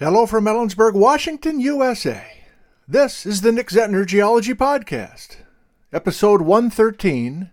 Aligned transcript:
Hello 0.00 0.26
from 0.26 0.46
Ellensburg, 0.46 0.94
Washington, 0.94 1.60
USA. 1.60 2.42
This 2.88 3.24
is 3.24 3.42
the 3.42 3.52
Nick 3.52 3.68
Zentner 3.68 4.04
Geology 4.04 4.52
Podcast, 4.52 5.36
episode 5.92 6.42
113 6.42 7.52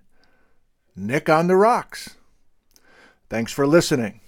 Nick 0.96 1.30
on 1.30 1.46
the 1.46 1.56
Rocks. 1.56 2.16
Thanks 3.30 3.54
for 3.54 3.68
listening. 3.68 4.22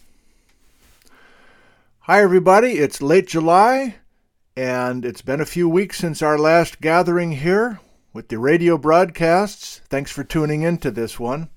Hi, 2.02 2.21
everybody. 2.21 2.73
It's 2.73 3.02
late 3.02 3.27
July, 3.27 3.95
and 4.55 5.05
it's 5.05 5.23
been 5.23 5.41
a 5.41 5.45
few 5.45 5.68
weeks 5.68 5.98
since 5.98 6.21
our 6.21 6.38
last 6.38 6.82
gathering 6.82 7.32
here 7.32 7.80
with 8.14 8.27
the 8.27 8.38
radio 8.38 8.77
broadcasts. 8.77 9.82
Thanks 9.89 10.11
for 10.11 10.23
tuning 10.23 10.61
in 10.61 10.77
to 10.77 10.91
this 10.91 11.20
one. 11.20 11.50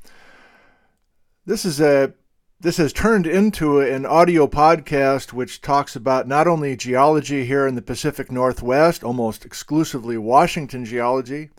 This 1.45 1.67
is 1.67 1.83
a 1.83 2.15
this 2.59 2.79
has 2.79 2.93
turned 2.93 3.27
into 3.27 3.81
an 3.81 4.07
audio 4.07 4.47
podcast 4.47 5.33
which 5.33 5.61
talks 5.61 5.95
about 5.95 6.27
not 6.27 6.49
only 6.49 6.75
geology 6.75 7.45
here 7.45 7.67
in 7.67 7.75
the 7.75 7.83
Pacific 7.83 8.33
Northwest, 8.33 9.05
almost 9.05 9.45
exclusively 9.45 10.17
Washington 10.17 10.85
geology, 10.85 11.51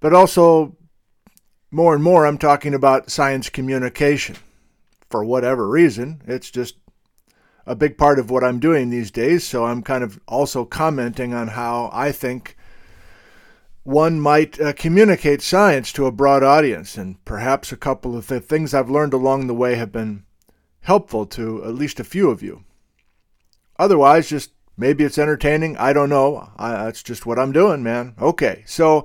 but 0.00 0.14
also 0.14 0.76
more 1.70 1.94
and 1.94 2.02
more 2.02 2.26
I'm 2.26 2.38
talking 2.38 2.72
about 2.72 3.10
science 3.10 3.50
communication. 3.50 4.36
For 5.10 5.22
whatever 5.22 5.68
reason, 5.68 6.22
it's 6.26 6.50
just 6.50 6.76
a 7.66 7.76
big 7.76 7.98
part 7.98 8.18
of 8.18 8.30
what 8.30 8.42
I'm 8.42 8.60
doing 8.60 8.88
these 8.88 9.10
days, 9.10 9.44
so 9.44 9.66
I'm 9.66 9.82
kind 9.82 10.02
of 10.02 10.18
also 10.26 10.64
commenting 10.64 11.34
on 11.34 11.48
how 11.48 11.90
I 11.92 12.12
think 12.12 12.56
one 13.84 14.20
might 14.20 14.60
uh, 14.60 14.72
communicate 14.72 15.42
science 15.42 15.92
to 15.92 16.06
a 16.06 16.12
broad 16.12 16.42
audience, 16.42 16.96
and 16.96 17.22
perhaps 17.24 17.72
a 17.72 17.76
couple 17.76 18.16
of 18.16 18.28
the 18.28 18.40
things 18.40 18.72
I've 18.72 18.90
learned 18.90 19.12
along 19.12 19.46
the 19.46 19.54
way 19.54 19.74
have 19.74 19.90
been 19.90 20.24
helpful 20.80 21.26
to 21.26 21.64
at 21.64 21.74
least 21.74 22.00
a 22.00 22.04
few 22.04 22.30
of 22.30 22.42
you. 22.42 22.64
Otherwise, 23.78 24.28
just 24.28 24.52
maybe 24.76 25.04
it's 25.04 25.18
entertaining. 25.18 25.76
I 25.76 25.92
don't 25.92 26.10
know. 26.10 26.50
I, 26.56 26.84
that's 26.84 27.02
just 27.02 27.26
what 27.26 27.38
I'm 27.38 27.52
doing, 27.52 27.82
man. 27.82 28.14
Okay, 28.20 28.62
so 28.66 29.04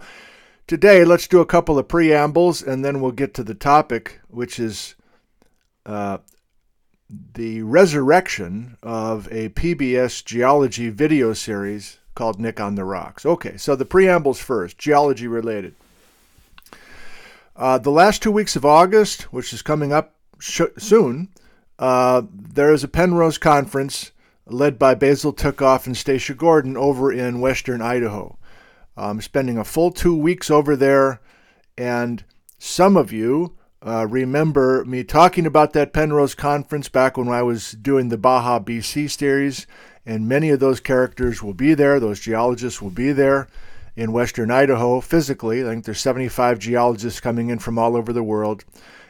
today 0.68 1.04
let's 1.04 1.28
do 1.28 1.40
a 1.40 1.46
couple 1.46 1.80
of 1.80 1.88
preambles, 1.88 2.62
and 2.62 2.86
then 2.86 3.02
we'll 3.02 3.12
get 3.12 3.34
to 3.36 3.44
the 3.44 3.56
topic, 3.56 4.22
which 4.28 4.60
is 4.60 4.96
uh, 5.88 6.20
the 7.10 7.64
resurrection 7.64 8.78
of 8.84 9.28
a 9.32 9.50
PBS 9.50 10.24
geology 10.24 10.90
video 10.90 11.34
series 11.34 11.98
called 12.18 12.40
Nick 12.40 12.60
on 12.60 12.74
the 12.74 12.84
Rocks. 12.84 13.26
Okay, 13.26 13.58
so 13.58 13.76
the 13.76 13.86
preambles 13.86 14.40
first, 14.40 14.80
geology 14.80 15.28
related. 15.28 15.76
Uh, 17.56 17.78
the 17.78 17.92
last 17.92 18.24
two 18.24 18.32
weeks 18.32 18.56
of 18.56 18.66
August, 18.66 19.24
which 19.32 19.54
is 19.54 19.62
coming 19.62 19.94
up 19.94 20.16
sh- 20.40 20.62
soon, 20.80 21.30
uh, 21.78 22.24
there 22.34 22.74
is 22.74 22.84
a 22.84 22.88
Penrose 22.88 23.38
conference 23.38 24.12
led 24.48 24.80
by 24.80 24.96
Basil 24.96 25.32
Tikoff 25.32 25.86
and 25.86 25.96
Stacia 25.96 26.34
Gordon 26.34 26.76
over 26.76 27.12
in 27.12 27.40
western 27.40 27.84
Idaho. 27.84 28.38
I'm 28.98 29.22
spending 29.22 29.60
a 29.60 29.64
full 29.64 29.92
two 29.92 30.18
weeks 30.18 30.50
over 30.50 30.76
there, 30.76 31.22
and 31.78 32.24
some 32.58 32.98
of 32.98 33.14
you 33.14 33.56
uh, 33.86 34.08
remember 34.08 34.84
me 34.86 35.04
talking 35.04 35.46
about 35.46 35.74
that 35.74 35.94
Penrose 35.94 36.34
conference 36.34 36.90
back 36.90 37.16
when 37.16 37.28
I 37.28 37.44
was 37.44 37.74
doing 37.74 38.10
the 38.10 38.18
Baja 38.18 38.60
BC 38.60 39.12
series 39.12 39.68
and 40.08 40.28
many 40.28 40.50
of 40.50 40.62
those 40.62 40.80
characters 40.80 41.44
will 41.44 41.54
be 41.54 41.74
there. 41.74 42.00
Those 42.00 42.22
geologists 42.22 42.82
will 42.82 42.90
be 42.90 43.12
there 43.12 43.50
in 43.98 44.14
western 44.14 44.50
Idaho 44.50 45.02
physically. 45.02 45.62
I 45.62 45.68
think 45.70 45.84
there's 45.84 46.00
75 46.00 46.60
geologists 46.60 47.20
coming 47.20 47.50
in 47.50 47.60
from 47.60 47.78
all 47.78 47.98
over 47.98 48.14
the 48.14 48.24
world. 48.24 48.64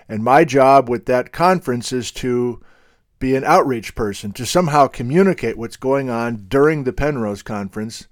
And 0.09 0.23
my 0.23 0.43
job 0.43 0.89
with 0.89 1.05
that 1.05 1.31
conference 1.31 1.93
is 1.93 2.11
to 2.13 2.61
be 3.19 3.35
an 3.35 3.43
outreach 3.43 3.93
person, 3.93 4.31
to 4.31 4.45
somehow 4.45 4.87
communicate 4.87 5.55
what's 5.55 5.77
going 5.77 6.09
on 6.09 6.47
during 6.47 6.83
the 6.83 6.93
Penrose 6.93 7.43
conference 7.43 8.07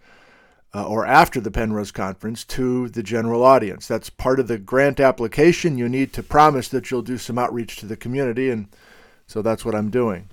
uh, 0.76 0.86
or 0.88 1.08
after 1.08 1.40
the 1.40 1.52
Penrose 1.52 1.92
conference 1.92 2.44
to 2.44 2.90
the 2.90 3.02
general 3.02 3.44
audience. 3.44 3.88
That's 3.88 4.12
part 4.12 4.40
of 4.40 4.48
the 4.48 4.60
grant 4.60 5.00
application. 5.00 5.80
You 5.80 5.90
need 5.90 6.14
to 6.14 6.22
promise 6.22 6.68
that 6.70 6.92
you'll 6.92 7.02
do 7.02 7.18
some 7.18 7.40
outreach 7.40 7.78
to 7.78 7.88
the 7.88 7.98
community, 7.98 8.52
and 8.52 8.68
so 9.26 9.42
that's 9.42 9.66
what 9.66 9.74
I'm 9.74 9.90
doing. 9.90 10.30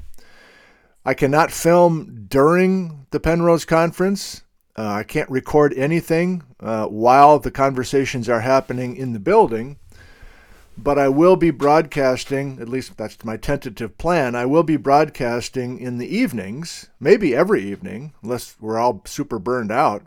I 1.04 1.14
cannot 1.14 1.50
film 1.50 2.26
during 2.28 3.06
the 3.10 3.18
Penrose 3.18 3.64
conference. 3.64 4.42
Uh, 4.76 4.86
I 4.86 5.02
can't 5.02 5.28
record 5.28 5.74
anything 5.74 6.44
uh, 6.60 6.86
while 6.86 7.40
the 7.40 7.50
conversations 7.50 8.28
are 8.28 8.40
happening 8.40 8.96
in 8.96 9.12
the 9.12 9.18
building, 9.18 9.78
but 10.78 10.98
I 10.98 11.08
will 11.08 11.34
be 11.34 11.50
broadcasting, 11.50 12.58
at 12.60 12.68
least 12.68 12.96
that's 12.96 13.24
my 13.24 13.36
tentative 13.36 13.98
plan. 13.98 14.36
I 14.36 14.46
will 14.46 14.62
be 14.62 14.76
broadcasting 14.76 15.80
in 15.80 15.98
the 15.98 16.06
evenings, 16.06 16.88
maybe 17.00 17.34
every 17.34 17.64
evening, 17.64 18.14
unless 18.22 18.56
we're 18.60 18.78
all 18.78 19.02
super 19.04 19.40
burned 19.40 19.72
out. 19.72 20.06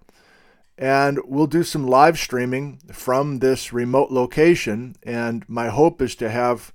And 0.78 1.20
we'll 1.26 1.48
do 1.48 1.64
some 1.64 1.86
live 1.86 2.18
streaming 2.18 2.80
from 2.92 3.40
this 3.40 3.72
remote 3.72 4.12
location. 4.12 4.96
And 5.04 5.48
my 5.48 5.70
hope 5.70 6.02
is 6.02 6.16
to 6.16 6.30
have 6.30 6.74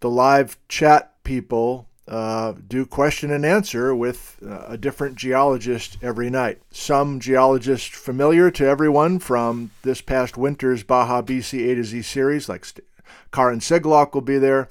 the 0.00 0.10
live 0.10 0.58
chat 0.68 1.22
people 1.22 1.88
uh, 2.08 2.54
do 2.66 2.86
question 2.86 3.32
and 3.32 3.44
answer 3.44 3.94
with 3.94 4.36
uh, 4.46 4.64
a 4.68 4.78
different 4.78 5.16
geologist 5.16 5.98
every 6.00 6.30
night. 6.30 6.60
Some 6.70 7.18
geologists 7.18 7.96
familiar 7.96 8.50
to 8.52 8.64
everyone 8.64 9.18
from 9.18 9.70
this 9.82 10.00
past 10.00 10.36
winter's 10.36 10.84
Baja 10.84 11.22
BC 11.22 11.70
A 11.70 11.74
to 11.74 11.84
Z 11.84 12.02
series, 12.02 12.48
like 12.48 12.64
St- 12.64 12.86
Karin 13.32 13.58
Sigloch 13.58 14.14
will 14.14 14.20
be 14.20 14.38
there, 14.38 14.68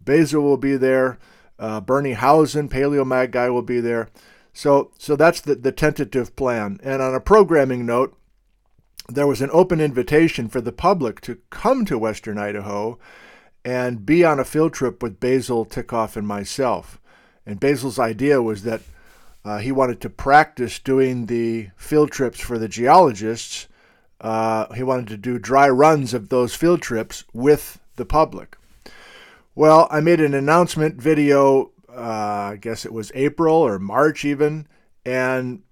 Basil 0.00 0.42
will 0.42 0.56
be 0.56 0.76
there, 0.76 1.18
uh, 1.58 1.80
Bernie 1.80 2.12
Housen, 2.12 2.68
Paleomag 2.68 3.30
guy 3.32 3.50
will 3.50 3.62
be 3.62 3.80
there. 3.80 4.08
So, 4.52 4.92
so 4.96 5.16
that's 5.16 5.40
the, 5.40 5.54
the 5.54 5.72
tentative 5.72 6.36
plan. 6.36 6.80
And 6.82 7.02
on 7.02 7.14
a 7.14 7.20
programming 7.20 7.84
note, 7.84 8.16
there 9.08 9.26
was 9.26 9.42
an 9.42 9.50
open 9.52 9.80
invitation 9.80 10.48
for 10.48 10.60
the 10.60 10.72
public 10.72 11.20
to 11.22 11.38
come 11.50 11.84
to 11.84 11.98
Western 11.98 12.38
Idaho 12.38 12.98
and 13.66 14.06
be 14.06 14.24
on 14.24 14.38
a 14.38 14.44
field 14.44 14.72
trip 14.72 15.02
with 15.02 15.18
Basil 15.18 15.66
Tikoff 15.66 16.14
and 16.14 16.26
myself. 16.26 17.00
And 17.44 17.58
Basil's 17.58 17.98
idea 17.98 18.40
was 18.40 18.62
that 18.62 18.80
uh, 19.44 19.58
he 19.58 19.72
wanted 19.72 20.00
to 20.02 20.08
practice 20.08 20.78
doing 20.78 21.26
the 21.26 21.70
field 21.76 22.12
trips 22.12 22.38
for 22.38 22.60
the 22.60 22.68
geologists. 22.68 23.66
Uh, 24.20 24.72
he 24.74 24.84
wanted 24.84 25.08
to 25.08 25.16
do 25.16 25.40
dry 25.40 25.68
runs 25.68 26.14
of 26.14 26.28
those 26.28 26.54
field 26.54 26.80
trips 26.80 27.24
with 27.32 27.80
the 27.96 28.04
public. 28.04 28.56
Well, 29.56 29.88
I 29.90 29.98
made 29.98 30.20
an 30.20 30.34
announcement 30.34 31.02
video, 31.02 31.72
uh, 31.88 32.52
I 32.52 32.58
guess 32.60 32.86
it 32.86 32.92
was 32.92 33.10
April 33.16 33.56
or 33.56 33.80
March 33.80 34.24
even, 34.24 34.68
and 35.04 35.62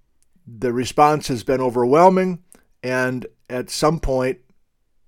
the 0.45 0.73
response 0.73 1.29
has 1.29 1.45
been 1.45 1.61
overwhelming. 1.61 2.43
And 2.83 3.25
at 3.49 3.69
some 3.69 4.01
point, 4.01 4.39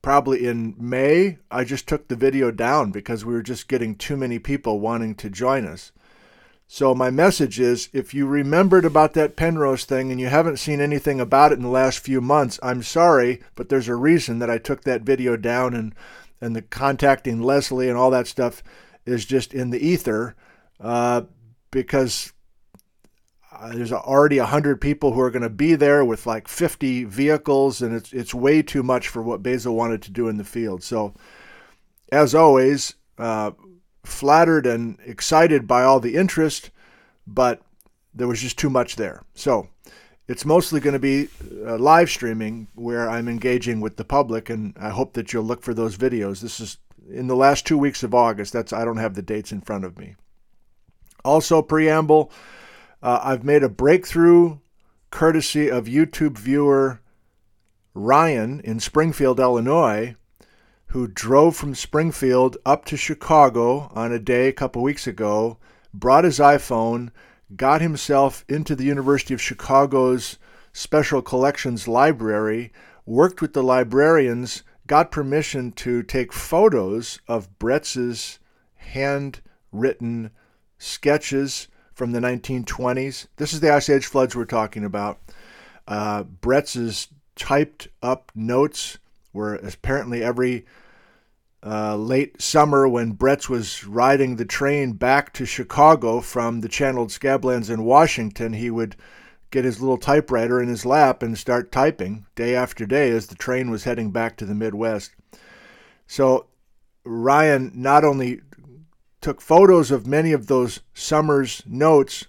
probably 0.07 0.47
in 0.47 0.73
May, 0.79 1.37
I 1.51 1.65
just 1.65 1.85
took 1.85 2.07
the 2.07 2.15
video 2.15 2.49
down 2.49 2.91
because 2.91 3.25
we 3.25 3.33
were 3.33 3.41
just 3.41 3.67
getting 3.67 3.93
too 3.93 4.15
many 4.15 4.39
people 4.39 4.79
wanting 4.79 5.15
to 5.15 5.29
join 5.29 5.65
us. 5.65 5.91
So, 6.65 6.95
my 6.95 7.09
message 7.09 7.59
is 7.59 7.89
if 7.91 8.13
you 8.13 8.25
remembered 8.25 8.85
about 8.85 9.15
that 9.15 9.35
Penrose 9.35 9.83
thing 9.83 10.09
and 10.09 10.17
you 10.17 10.27
haven't 10.27 10.59
seen 10.59 10.79
anything 10.79 11.19
about 11.19 11.51
it 11.51 11.55
in 11.55 11.61
the 11.61 11.67
last 11.67 11.99
few 11.99 12.21
months, 12.21 12.57
I'm 12.63 12.83
sorry, 12.83 13.41
but 13.55 13.67
there's 13.67 13.89
a 13.89 13.95
reason 13.95 14.39
that 14.39 14.49
I 14.49 14.59
took 14.59 14.85
that 14.85 15.01
video 15.01 15.35
down 15.35 15.73
and, 15.73 15.93
and 16.39 16.55
the 16.55 16.61
contacting 16.61 17.41
Leslie 17.41 17.89
and 17.89 17.97
all 17.97 18.11
that 18.11 18.27
stuff 18.27 18.63
is 19.05 19.25
just 19.25 19.53
in 19.53 19.71
the 19.71 19.85
ether 19.85 20.37
uh, 20.79 21.23
because 21.69 22.31
uh, 23.59 23.73
there's 23.73 23.91
already 23.91 24.39
100 24.39 24.79
people 24.79 25.13
who 25.13 25.21
are 25.21 25.31
going 25.31 25.41
to 25.41 25.49
be 25.49 25.75
there 25.75 26.05
with 26.05 26.25
like 26.25 26.47
50 26.47 27.05
vehicles, 27.05 27.81
and 27.81 27.95
it's, 27.95 28.13
it's 28.13 28.33
way 28.33 28.61
too 28.61 28.83
much 28.83 29.07
for 29.07 29.21
what 29.21 29.43
Basil 29.43 29.75
wanted 29.75 30.01
to 30.03 30.11
do 30.11 30.27
in 30.27 30.37
the 30.37 30.43
field. 30.43 30.83
So, 30.83 31.13
as 32.11 32.35
always, 32.35 32.95
uh, 33.17 33.51
flattered 34.03 34.65
and 34.65 34.97
excited 35.05 35.67
by 35.67 35.83
all 35.83 35.99
the 35.99 36.15
interest, 36.15 36.69
but 37.25 37.61
there 38.13 38.27
was 38.27 38.41
just 38.41 38.57
too 38.57 38.69
much 38.69 38.95
there. 38.95 39.23
So, 39.33 39.69
it's 40.27 40.45
mostly 40.45 40.79
going 40.79 40.93
to 40.93 40.99
be 40.99 41.29
uh, 41.65 41.77
live 41.77 42.09
streaming 42.09 42.67
where 42.75 43.09
I'm 43.09 43.27
engaging 43.27 43.79
with 43.79 43.95
the 43.95 44.03
public, 44.03 44.49
and 44.49 44.75
I 44.79 44.89
hope 44.89 45.13
that 45.13 45.31
you'll 45.31 45.43
look 45.43 45.63
for 45.63 45.73
those 45.73 45.97
videos. 45.97 46.41
This 46.41 46.59
is 46.59 46.77
in 47.09 47.27
the 47.27 47.35
last 47.35 47.65
two 47.65 47.77
weeks 47.77 48.03
of 48.03 48.13
August. 48.13 48.53
That's 48.53 48.73
I 48.73 48.83
don't 48.83 48.97
have 48.97 49.15
the 49.15 49.21
dates 49.21 49.51
in 49.51 49.61
front 49.61 49.85
of 49.85 49.97
me. 49.97 50.15
Also, 51.23 51.61
preamble. 51.61 52.31
Uh, 53.01 53.19
I've 53.23 53.43
made 53.43 53.63
a 53.63 53.69
breakthrough 53.69 54.57
courtesy 55.11 55.69
of 55.69 55.85
YouTube 55.85 56.37
viewer 56.37 56.99
Ryan 57.93 58.59
in 58.61 58.79
Springfield, 58.79 59.39
Illinois, 59.39 60.15
who 60.87 61.07
drove 61.07 61.55
from 61.55 61.75
Springfield 61.75 62.57
up 62.65 62.85
to 62.85 62.97
Chicago 62.97 63.91
on 63.93 64.11
a 64.11 64.19
day 64.19 64.47
a 64.47 64.53
couple 64.53 64.81
weeks 64.81 65.05
ago, 65.05 65.57
brought 65.93 66.23
his 66.23 66.39
iPhone, 66.39 67.11
got 67.55 67.81
himself 67.81 68.43
into 68.49 68.75
the 68.75 68.85
University 68.85 69.33
of 69.33 69.41
Chicago's 69.41 70.37
Special 70.73 71.21
Collections 71.21 71.87
Library, 71.87 72.71
worked 73.05 73.41
with 73.41 73.53
the 73.53 73.63
librarians, 73.63 74.63
got 74.85 75.11
permission 75.11 75.71
to 75.73 76.03
take 76.03 76.31
photos 76.33 77.19
of 77.27 77.59
Bretz's 77.59 78.39
handwritten 78.75 80.31
sketches 80.77 81.67
from 81.97 82.11
the 82.11 82.19
1920s. 82.19 83.25
This 83.37 83.53
is 83.53 83.59
the 83.59 83.73
Ice 83.73 83.89
Age 83.89 84.05
floods 84.05 84.35
we're 84.35 84.45
talking 84.45 84.85
about. 84.85 85.17
Uh, 85.87 86.23
Bretz 86.23 87.07
typed 87.35 87.87
up 88.03 88.31
notes 88.35 88.99
were 89.33 89.55
apparently 89.55 90.23
every 90.23 90.67
uh, 91.65 91.95
late 91.95 92.39
summer 92.39 92.87
when 92.87 93.17
Bretz 93.17 93.49
was 93.49 93.83
riding 93.83 94.35
the 94.35 94.45
train 94.45 94.93
back 94.93 95.33
to 95.33 95.45
Chicago 95.45 96.21
from 96.21 96.61
the 96.61 96.69
channeled 96.69 97.09
scablands 97.09 97.71
in 97.71 97.83
Washington, 97.83 98.53
he 98.53 98.69
would 98.69 98.95
get 99.49 99.65
his 99.65 99.79
little 99.79 99.97
typewriter 99.97 100.61
in 100.61 100.67
his 100.67 100.85
lap 100.85 101.23
and 101.23 101.35
start 101.35 101.71
typing 101.71 102.27
day 102.35 102.55
after 102.55 102.85
day 102.85 103.09
as 103.09 103.25
the 103.25 103.35
train 103.35 103.71
was 103.71 103.85
heading 103.85 104.11
back 104.11 104.37
to 104.37 104.45
the 104.45 104.53
Midwest. 104.53 105.15
So 106.05 106.45
Ryan 107.03 107.71
not 107.73 108.03
only 108.03 108.41
took 109.27 109.41
photos 109.41 109.91
of 109.91 110.07
many 110.07 110.31
of 110.31 110.47
those 110.47 110.79
summer's 110.93 111.61
notes, 111.67 112.27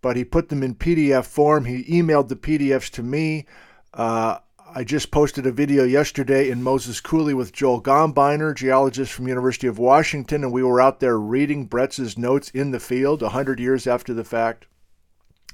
but 0.00 0.14
he 0.14 0.22
put 0.22 0.48
them 0.48 0.62
in 0.62 0.76
PDF 0.76 1.24
form. 1.24 1.64
He 1.64 1.82
emailed 1.86 2.28
the 2.28 2.36
PDFs 2.36 2.88
to 2.90 3.02
me. 3.02 3.46
Uh, 3.92 4.38
I 4.72 4.84
just 4.84 5.10
posted 5.10 5.44
a 5.44 5.50
video 5.50 5.82
yesterday 5.82 6.48
in 6.48 6.62
Moses 6.62 7.00
Coulee 7.00 7.34
with 7.34 7.52
Joel 7.52 7.82
Gombiner, 7.82 8.54
geologist 8.54 9.12
from 9.12 9.26
University 9.26 9.66
of 9.66 9.80
Washington, 9.80 10.44
and 10.44 10.52
we 10.52 10.62
were 10.62 10.80
out 10.80 11.00
there 11.00 11.18
reading 11.18 11.66
Bretz's 11.66 12.16
notes 12.16 12.48
in 12.50 12.70
the 12.70 12.78
field 12.78 13.22
100 13.22 13.58
years 13.58 13.88
after 13.88 14.14
the 14.14 14.22
fact. 14.22 14.66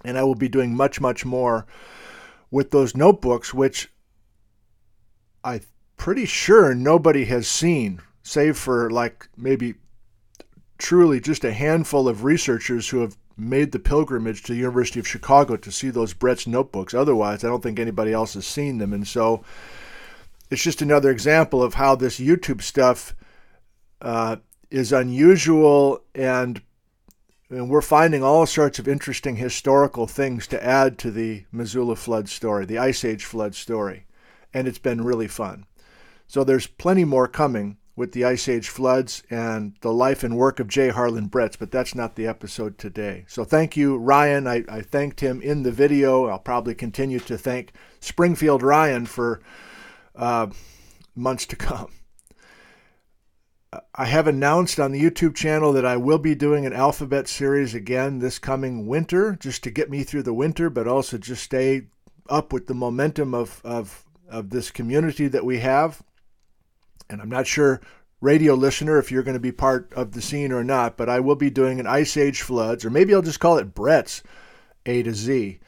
And 0.04 0.18
I 0.18 0.24
will 0.24 0.34
be 0.34 0.50
doing 0.50 0.76
much, 0.76 1.00
much 1.00 1.24
more 1.24 1.64
with 2.50 2.70
those 2.70 2.94
notebooks, 2.94 3.54
which 3.54 3.90
I'm 5.42 5.62
pretty 5.96 6.26
sure 6.26 6.74
nobody 6.74 7.24
has 7.24 7.48
seen, 7.48 8.02
save 8.22 8.58
for 8.58 8.90
like 8.90 9.26
maybe 9.38 9.76
truly 10.78 11.20
just 11.20 11.44
a 11.44 11.52
handful 11.52 12.08
of 12.08 12.24
researchers 12.24 12.88
who 12.88 13.00
have 13.00 13.16
made 13.36 13.72
the 13.72 13.78
pilgrimage 13.78 14.42
to 14.42 14.52
the 14.52 14.58
University 14.58 14.98
of 14.98 15.08
Chicago 15.08 15.56
to 15.56 15.72
see 15.72 15.90
those 15.90 16.14
Bretz 16.14 16.46
notebooks. 16.46 16.94
Otherwise, 16.94 17.44
I 17.44 17.48
don't 17.48 17.62
think 17.62 17.78
anybody 17.78 18.12
else 18.12 18.34
has 18.34 18.46
seen 18.46 18.78
them. 18.78 18.92
And 18.92 19.06
so 19.06 19.44
it's 20.50 20.62
just 20.62 20.82
another 20.82 21.10
example 21.10 21.62
of 21.62 21.74
how 21.74 21.94
this 21.94 22.18
YouTube 22.18 22.62
stuff 22.62 23.14
uh, 24.00 24.36
is 24.70 24.92
unusual 24.92 26.02
and 26.14 26.60
and 27.48 27.70
we're 27.70 27.80
finding 27.80 28.24
all 28.24 28.44
sorts 28.44 28.80
of 28.80 28.88
interesting 28.88 29.36
historical 29.36 30.08
things 30.08 30.48
to 30.48 30.64
add 30.64 30.98
to 30.98 31.12
the 31.12 31.44
Missoula 31.52 31.94
flood 31.94 32.28
story, 32.28 32.64
the 32.64 32.78
Ice 32.78 33.04
Age 33.04 33.24
flood 33.24 33.54
story. 33.54 34.06
And 34.52 34.66
it's 34.66 34.78
been 34.78 35.04
really 35.04 35.28
fun. 35.28 35.64
So 36.26 36.42
there's 36.42 36.66
plenty 36.66 37.04
more 37.04 37.28
coming 37.28 37.76
with 37.96 38.12
the 38.12 38.26
Ice 38.26 38.46
Age 38.46 38.68
floods 38.68 39.22
and 39.30 39.74
the 39.80 39.92
life 39.92 40.22
and 40.22 40.36
work 40.36 40.60
of 40.60 40.68
J. 40.68 40.90
Harlan 40.90 41.30
Bretz, 41.30 41.58
but 41.58 41.70
that's 41.70 41.94
not 41.94 42.14
the 42.14 42.26
episode 42.26 42.76
today. 42.76 43.24
So 43.26 43.42
thank 43.42 43.74
you, 43.74 43.96
Ryan. 43.96 44.46
I, 44.46 44.64
I 44.68 44.82
thanked 44.82 45.20
him 45.20 45.40
in 45.40 45.62
the 45.62 45.72
video. 45.72 46.26
I'll 46.26 46.38
probably 46.38 46.74
continue 46.74 47.18
to 47.20 47.38
thank 47.38 47.72
Springfield 48.00 48.62
Ryan 48.62 49.06
for 49.06 49.40
uh, 50.14 50.48
months 51.14 51.46
to 51.46 51.56
come. 51.56 51.90
I 53.94 54.04
have 54.04 54.26
announced 54.26 54.78
on 54.78 54.92
the 54.92 55.02
YouTube 55.02 55.34
channel 55.34 55.72
that 55.72 55.84
I 55.84 55.96
will 55.96 56.18
be 56.18 56.34
doing 56.34 56.66
an 56.66 56.72
alphabet 56.72 57.28
series 57.28 57.74
again 57.74 58.18
this 58.18 58.38
coming 58.38 58.86
winter, 58.86 59.36
just 59.40 59.64
to 59.64 59.70
get 59.70 59.90
me 59.90 60.02
through 60.02 60.22
the 60.22 60.34
winter, 60.34 60.70
but 60.70 60.86
also 60.86 61.18
just 61.18 61.42
stay 61.42 61.88
up 62.28 62.52
with 62.52 62.66
the 62.66 62.74
momentum 62.74 63.34
of, 63.34 63.60
of, 63.64 64.04
of 64.28 64.50
this 64.50 64.70
community 64.70 65.28
that 65.28 65.44
we 65.44 65.58
have 65.58 66.02
and 67.08 67.20
I'm 67.20 67.28
not 67.28 67.46
sure, 67.46 67.80
radio 68.20 68.54
listener, 68.54 68.98
if 68.98 69.10
you're 69.10 69.22
going 69.22 69.36
to 69.36 69.40
be 69.40 69.52
part 69.52 69.92
of 69.94 70.12
the 70.12 70.22
scene 70.22 70.52
or 70.52 70.64
not, 70.64 70.96
but 70.96 71.08
I 71.08 71.20
will 71.20 71.36
be 71.36 71.50
doing 71.50 71.80
an 71.80 71.86
Ice 71.86 72.16
Age 72.16 72.42
Floods, 72.42 72.84
or 72.84 72.90
maybe 72.90 73.14
I'll 73.14 73.22
just 73.22 73.40
call 73.40 73.58
it 73.58 73.74
Bretz 73.74 74.22
A 74.86 75.02
to 75.02 75.14
Z, 75.14 75.60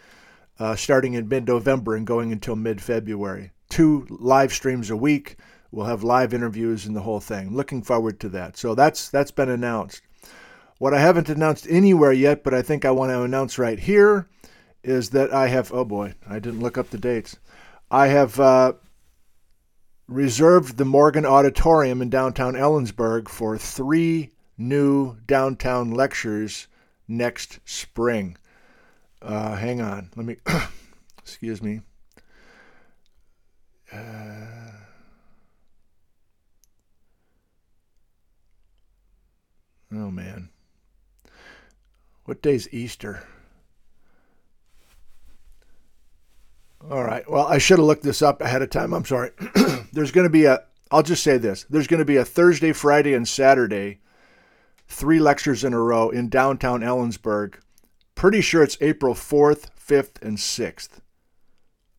uh, 0.59 0.75
starting 0.75 1.15
in 1.15 1.29
mid 1.29 1.47
November 1.47 1.95
and 1.95 2.07
going 2.07 2.33
until 2.33 2.57
mid 2.57 2.81
February. 2.81 3.53
Two 3.69 4.07
live 4.09 4.53
streams 4.53 4.91
a 4.91 4.97
week. 4.97 5.37
We'll 5.71 5.87
have 5.87 6.03
live 6.03 6.33
interviews 6.33 6.87
and 6.87 6.97
the 6.97 7.03
whole 7.03 7.21
thing. 7.21 7.55
looking 7.55 7.83
forward 7.83 8.19
to 8.21 8.29
that. 8.31 8.57
So 8.57 8.75
that's 8.75 9.11
that's 9.11 9.31
been 9.31 9.51
announced. 9.51 10.03
What 10.79 10.95
I 10.95 11.01
haven't 11.01 11.29
announced 11.29 11.67
anywhere 11.69 12.13
yet, 12.13 12.43
but 12.43 12.55
I 12.55 12.63
think 12.63 12.85
I 12.85 12.91
want 12.91 13.11
to 13.11 13.23
announce 13.23 13.59
right 13.59 13.79
here, 13.79 14.29
is 14.83 15.11
that 15.11 15.33
I 15.33 15.49
have. 15.49 15.73
Oh 15.73 15.85
boy, 15.85 16.15
I 16.27 16.39
didn't 16.39 16.61
look 16.61 16.79
up 16.79 16.91
the 16.91 16.99
dates. 16.99 17.37
I 17.91 18.09
have 18.09 18.41
uh, 18.41 18.73
reserved 20.09 20.79
the 20.79 20.85
Morgan 20.87 21.27
Auditorium 21.27 22.01
in 22.01 22.09
downtown 22.09 22.55
Ellensburg 22.55 23.29
for 23.29 23.59
three 23.59 24.33
new 24.57 25.17
downtown 25.27 25.91
lectures 25.91 26.67
next 27.07 27.61
spring. 27.67 28.37
Uh, 29.21 29.55
hang 29.57 29.81
on, 29.81 30.11
let 30.17 30.25
me, 30.25 30.37
excuse 31.19 31.63
me. 31.63 31.83
Uh, 33.93 34.73
oh 39.93 40.11
man. 40.11 40.49
What 42.25 42.43
day's 42.43 42.69
Easter? 42.73 43.25
All 46.91 47.05
right. 47.05 47.29
Well, 47.29 47.47
I 47.47 47.59
should 47.59 47.79
have 47.79 47.87
looked 47.87 48.05
this 48.05 48.23
up 48.23 48.41
ahead 48.41 48.63
of 48.63 48.71
time. 48.71 48.93
I'm 48.95 49.05
sorry. 49.05 49.31
There's 49.93 50.13
going 50.13 50.27
to 50.27 50.31
be 50.31 50.45
a, 50.45 50.63
I'll 50.91 51.03
just 51.03 51.23
say 51.23 51.39
this 51.39 51.65
there's 51.69 51.87
going 51.87 51.99
to 51.99 52.05
be 52.05 52.17
a 52.17 52.25
Thursday, 52.25 52.73
Friday, 52.73 53.15
and 53.15 53.29
Saturday, 53.29 54.01
three 54.87 55.19
lectures 55.19 55.65
in 55.65 55.75
a 55.75 55.81
row 55.81 56.09
in 56.09 56.29
downtown 56.29 56.81
Ellensburg. 56.81 57.57
Pretty 58.15 58.41
sure 58.41 58.63
it's 58.63 58.79
April 58.81 59.15
4th, 59.15 59.69
5th, 59.79 60.21
and 60.23 60.39
6th 60.39 61.01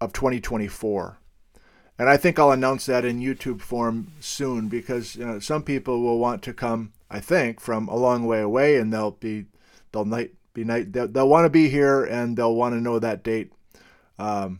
of 0.01 0.11
2024. 0.11 1.19
And 1.97 2.09
I 2.09 2.17
think 2.17 2.39
I'll 2.39 2.51
announce 2.51 2.85
that 2.87 3.05
in 3.05 3.19
YouTube 3.19 3.61
form 3.61 4.13
soon 4.19 4.69
because 4.69 5.15
you 5.15 5.25
know, 5.25 5.39
some 5.39 5.63
people 5.63 6.01
will 6.01 6.17
want 6.17 6.41
to 6.43 6.53
come, 6.53 6.93
I 7.09 7.19
think, 7.19 7.59
from 7.59 7.87
a 7.87 7.95
long 7.95 8.25
way 8.25 8.41
away 8.41 8.77
and 8.77 8.91
they'll 8.91 9.11
be, 9.11 9.45
they'll 9.91 10.05
night, 10.05 10.33
be 10.53 10.63
night, 10.63 10.93
they'll, 10.93 11.07
they'll 11.07 11.29
want 11.29 11.45
to 11.45 11.49
be 11.49 11.69
here 11.69 12.03
and 12.03 12.37
they'll 12.37 12.55
want 12.55 12.73
to 12.73 12.81
know 12.81 12.99
that 12.99 13.23
date. 13.23 13.51
Um, 14.17 14.59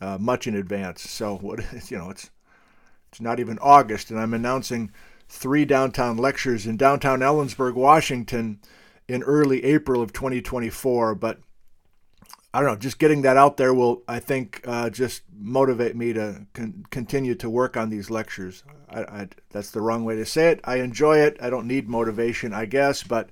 uh, 0.00 0.18
much 0.18 0.46
in 0.46 0.54
advance. 0.54 1.08
So 1.08 1.36
what 1.38 1.60
you 1.90 1.98
know, 1.98 2.10
it's 2.10 2.30
it's 3.10 3.20
not 3.20 3.40
even 3.40 3.58
August, 3.58 4.10
and 4.10 4.20
I'm 4.20 4.34
announcing 4.34 4.90
three 5.28 5.64
downtown 5.64 6.16
lectures 6.16 6.66
in 6.66 6.76
downtown 6.76 7.20
Ellensburg, 7.20 7.74
Washington, 7.74 8.60
in 9.08 9.22
early 9.22 9.64
April 9.64 10.02
of 10.02 10.12
2024. 10.12 11.14
But 11.16 11.40
I 12.52 12.60
don't 12.60 12.68
know, 12.68 12.76
just 12.76 12.98
getting 12.98 13.22
that 13.22 13.36
out 13.36 13.56
there 13.56 13.72
will, 13.72 14.02
I 14.08 14.18
think, 14.18 14.60
uh, 14.64 14.90
just 14.90 15.22
motivate 15.32 15.94
me 15.94 16.12
to 16.12 16.46
con- 16.52 16.84
continue 16.90 17.34
to 17.36 17.48
work 17.48 17.76
on 17.76 17.90
these 17.90 18.10
lectures. 18.10 18.64
I, 18.88 19.02
I, 19.02 19.28
that's 19.50 19.70
the 19.70 19.80
wrong 19.80 20.04
way 20.04 20.16
to 20.16 20.24
say 20.24 20.50
it. 20.50 20.60
I 20.64 20.76
enjoy 20.76 21.18
it. 21.18 21.36
I 21.40 21.48
don't 21.48 21.68
need 21.68 21.88
motivation, 21.88 22.52
I 22.52 22.66
guess, 22.66 23.04
but 23.04 23.30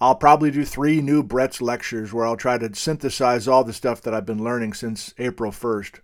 I'll 0.00 0.16
probably 0.16 0.50
do 0.50 0.64
three 0.64 1.00
new 1.00 1.22
Bretz 1.22 1.60
lectures 1.60 2.12
where 2.12 2.26
I'll 2.26 2.36
try 2.36 2.58
to 2.58 2.74
synthesize 2.74 3.46
all 3.46 3.64
the 3.64 3.72
stuff 3.72 4.02
that 4.02 4.14
I've 4.14 4.26
been 4.26 4.42
learning 4.42 4.74
since 4.74 5.14
April 5.18 5.52
1st 5.52 6.00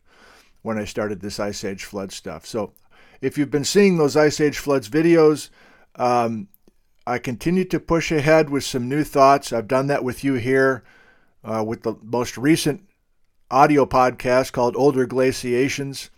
when 0.62 0.78
I 0.78 0.85
started 0.85 1.20
this 1.20 1.40
Ice 1.40 1.64
Age 1.64 1.85
flood 1.85 2.12
stuff. 2.12 2.47
So 2.47 2.73
if 3.20 3.37
you've 3.37 3.50
been 3.50 3.64
seeing 3.64 3.97
those 3.97 4.16
Ice 4.16 4.40
Age 4.40 4.59
floods 4.59 4.88
videos, 4.88 5.50
um, 5.97 6.49
I 7.06 7.18
continue 7.18 7.64
to 7.66 7.80
push 7.80 8.12
ahead 8.12 8.50
with 8.50 8.64
some 8.64 8.88
new 8.88 9.04
thoughts. 9.04 9.52
I've 9.52 9.68
done 9.68 9.88
that 9.88 10.04
with 10.04 10.23
you 10.23 10.35
here 10.35 10.85
uh, 11.42 11.64
with 11.66 11.82
the 11.82 11.94
most 12.02 12.38
recent 12.38 12.87
audio 13.50 13.85
podcast 13.85 14.52
called 14.52 14.76
Older 14.76 15.06
Glaciations. 15.06 16.11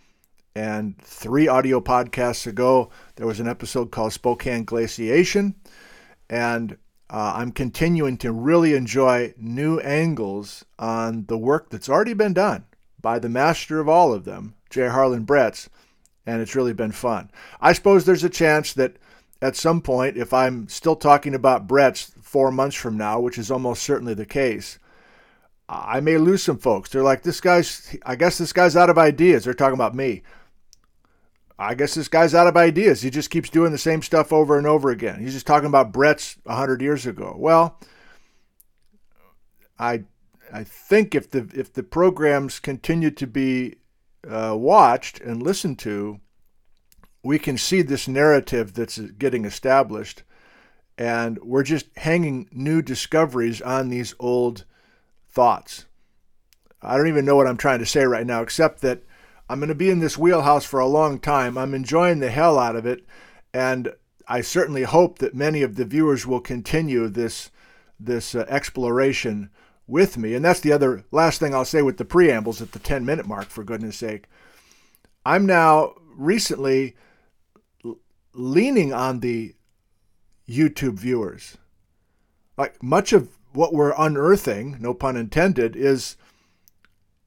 And 0.55 0.97
three 0.99 1.47
audio 1.47 1.81
podcasts 1.81 2.45
ago, 2.45 2.91
there 3.15 3.25
was 3.25 3.39
an 3.39 3.47
episode 3.47 3.89
called 3.89 4.13
Spokane 4.13 4.65
Glaciation. 4.65 5.55
And 6.29 6.77
uh, 7.13 7.33
I'm 7.35 7.51
continuing 7.51 8.17
to 8.17 8.31
really 8.31 8.73
enjoy 8.73 9.35
new 9.37 9.79
angles 9.79 10.65
on 10.79 11.25
the 11.27 11.37
work 11.37 11.69
that's 11.69 11.87
already 11.87 12.15
been 12.15 12.33
done 12.33 12.65
by 12.99 13.19
the 13.19 13.29
master 13.29 13.79
of 13.79 13.87
all 13.87 14.11
of 14.11 14.25
them, 14.25 14.55
J. 14.71 14.87
Harlan 14.87 15.23
Bretz, 15.23 15.69
and 16.25 16.41
it's 16.41 16.55
really 16.55 16.73
been 16.73 16.91
fun. 16.91 17.29
I 17.61 17.73
suppose 17.73 18.05
there's 18.05 18.23
a 18.23 18.29
chance 18.29 18.73
that 18.73 18.95
at 19.43 19.55
some 19.55 19.79
point, 19.79 20.17
if 20.17 20.33
I'm 20.33 20.67
still 20.69 20.95
talking 20.95 21.35
about 21.35 21.67
Bretz 21.67 22.11
four 22.23 22.51
months 22.51 22.75
from 22.75 22.97
now, 22.97 23.19
which 23.19 23.37
is 23.37 23.51
almost 23.51 23.83
certainly 23.83 24.15
the 24.15 24.25
case, 24.25 24.79
I 25.69 25.99
may 25.99 26.17
lose 26.17 26.41
some 26.41 26.57
folks. 26.57 26.89
They're 26.89 27.03
like, 27.03 27.21
this 27.21 27.39
guy's, 27.39 27.95
I 28.07 28.15
guess 28.15 28.39
this 28.39 28.53
guy's 28.53 28.75
out 28.75 28.89
of 28.89 28.97
ideas. 28.97 29.43
They're 29.43 29.53
talking 29.53 29.75
about 29.75 29.93
me. 29.93 30.23
I 31.57 31.75
guess 31.75 31.93
this 31.93 32.07
guy's 32.07 32.33
out 32.33 32.47
of 32.47 32.57
ideas. 32.57 33.01
He 33.01 33.09
just 33.09 33.29
keeps 33.29 33.49
doing 33.49 33.71
the 33.71 33.77
same 33.77 34.01
stuff 34.01 34.33
over 34.33 34.57
and 34.57 34.65
over 34.65 34.89
again. 34.89 35.19
He's 35.19 35.33
just 35.33 35.47
talking 35.47 35.67
about 35.67 35.93
Bretz 35.93 36.37
100 36.43 36.81
years 36.81 37.05
ago. 37.05 37.35
Well, 37.37 37.79
I 39.77 40.03
I 40.51 40.63
think 40.63 41.15
if 41.15 41.31
the 41.31 41.49
if 41.53 41.73
the 41.73 41.83
programs 41.83 42.59
continue 42.59 43.11
to 43.11 43.27
be 43.27 43.77
uh, 44.27 44.55
watched 44.57 45.19
and 45.19 45.41
listened 45.41 45.79
to, 45.79 46.19
we 47.23 47.39
can 47.39 47.57
see 47.57 47.81
this 47.81 48.07
narrative 48.07 48.73
that's 48.73 48.99
getting 48.99 49.45
established, 49.45 50.23
and 50.97 51.39
we're 51.43 51.63
just 51.63 51.87
hanging 51.97 52.47
new 52.51 52.81
discoveries 52.81 53.61
on 53.61 53.89
these 53.89 54.13
old 54.19 54.65
thoughts. 55.27 55.85
I 56.81 56.97
don't 56.97 57.07
even 57.07 57.25
know 57.25 57.35
what 57.35 57.47
I'm 57.47 57.57
trying 57.57 57.79
to 57.79 57.85
say 57.85 58.03
right 58.03 58.27
now, 58.27 58.41
except 58.41 58.81
that 58.81 59.03
I'm 59.49 59.59
going 59.59 59.69
to 59.69 59.75
be 59.75 59.89
in 59.89 59.99
this 59.99 60.17
wheelhouse 60.17 60.65
for 60.65 60.79
a 60.79 60.87
long 60.87 61.19
time. 61.19 61.57
I'm 61.57 61.73
enjoying 61.73 62.19
the 62.19 62.31
hell 62.31 62.57
out 62.57 62.75
of 62.75 62.85
it, 62.85 63.05
and 63.53 63.93
I 64.27 64.41
certainly 64.41 64.83
hope 64.83 65.19
that 65.19 65.35
many 65.35 65.61
of 65.61 65.75
the 65.75 65.85
viewers 65.85 66.25
will 66.25 66.41
continue 66.41 67.07
this 67.07 67.51
this 67.99 68.35
uh, 68.35 68.45
exploration 68.49 69.49
with 69.87 70.17
me. 70.17 70.33
And 70.33 70.43
that's 70.43 70.59
the 70.59 70.71
other 70.71 71.05
last 71.11 71.39
thing 71.39 71.53
I'll 71.53 71.65
say 71.65 71.81
with 71.81 71.97
the 71.97 72.05
preambles 72.05 72.61
at 72.61 72.71
the 72.71 72.79
10 72.79 73.05
minute 73.05 73.27
mark, 73.27 73.49
for 73.49 73.63
goodness 73.63 73.97
sake. 73.97 74.25
I'm 75.25 75.45
now 75.45 75.93
recently 76.15 76.95
leaning 78.33 78.93
on 78.93 79.19
the 79.19 79.55
YouTube 80.47 80.95
viewers. 80.95 81.57
Like 82.57 82.81
much 82.81 83.13
of 83.13 83.29
what 83.53 83.73
we're 83.73 83.93
unearthing, 83.97 84.77
no 84.79 84.93
pun 84.93 85.15
intended, 85.15 85.75
is 85.75 86.17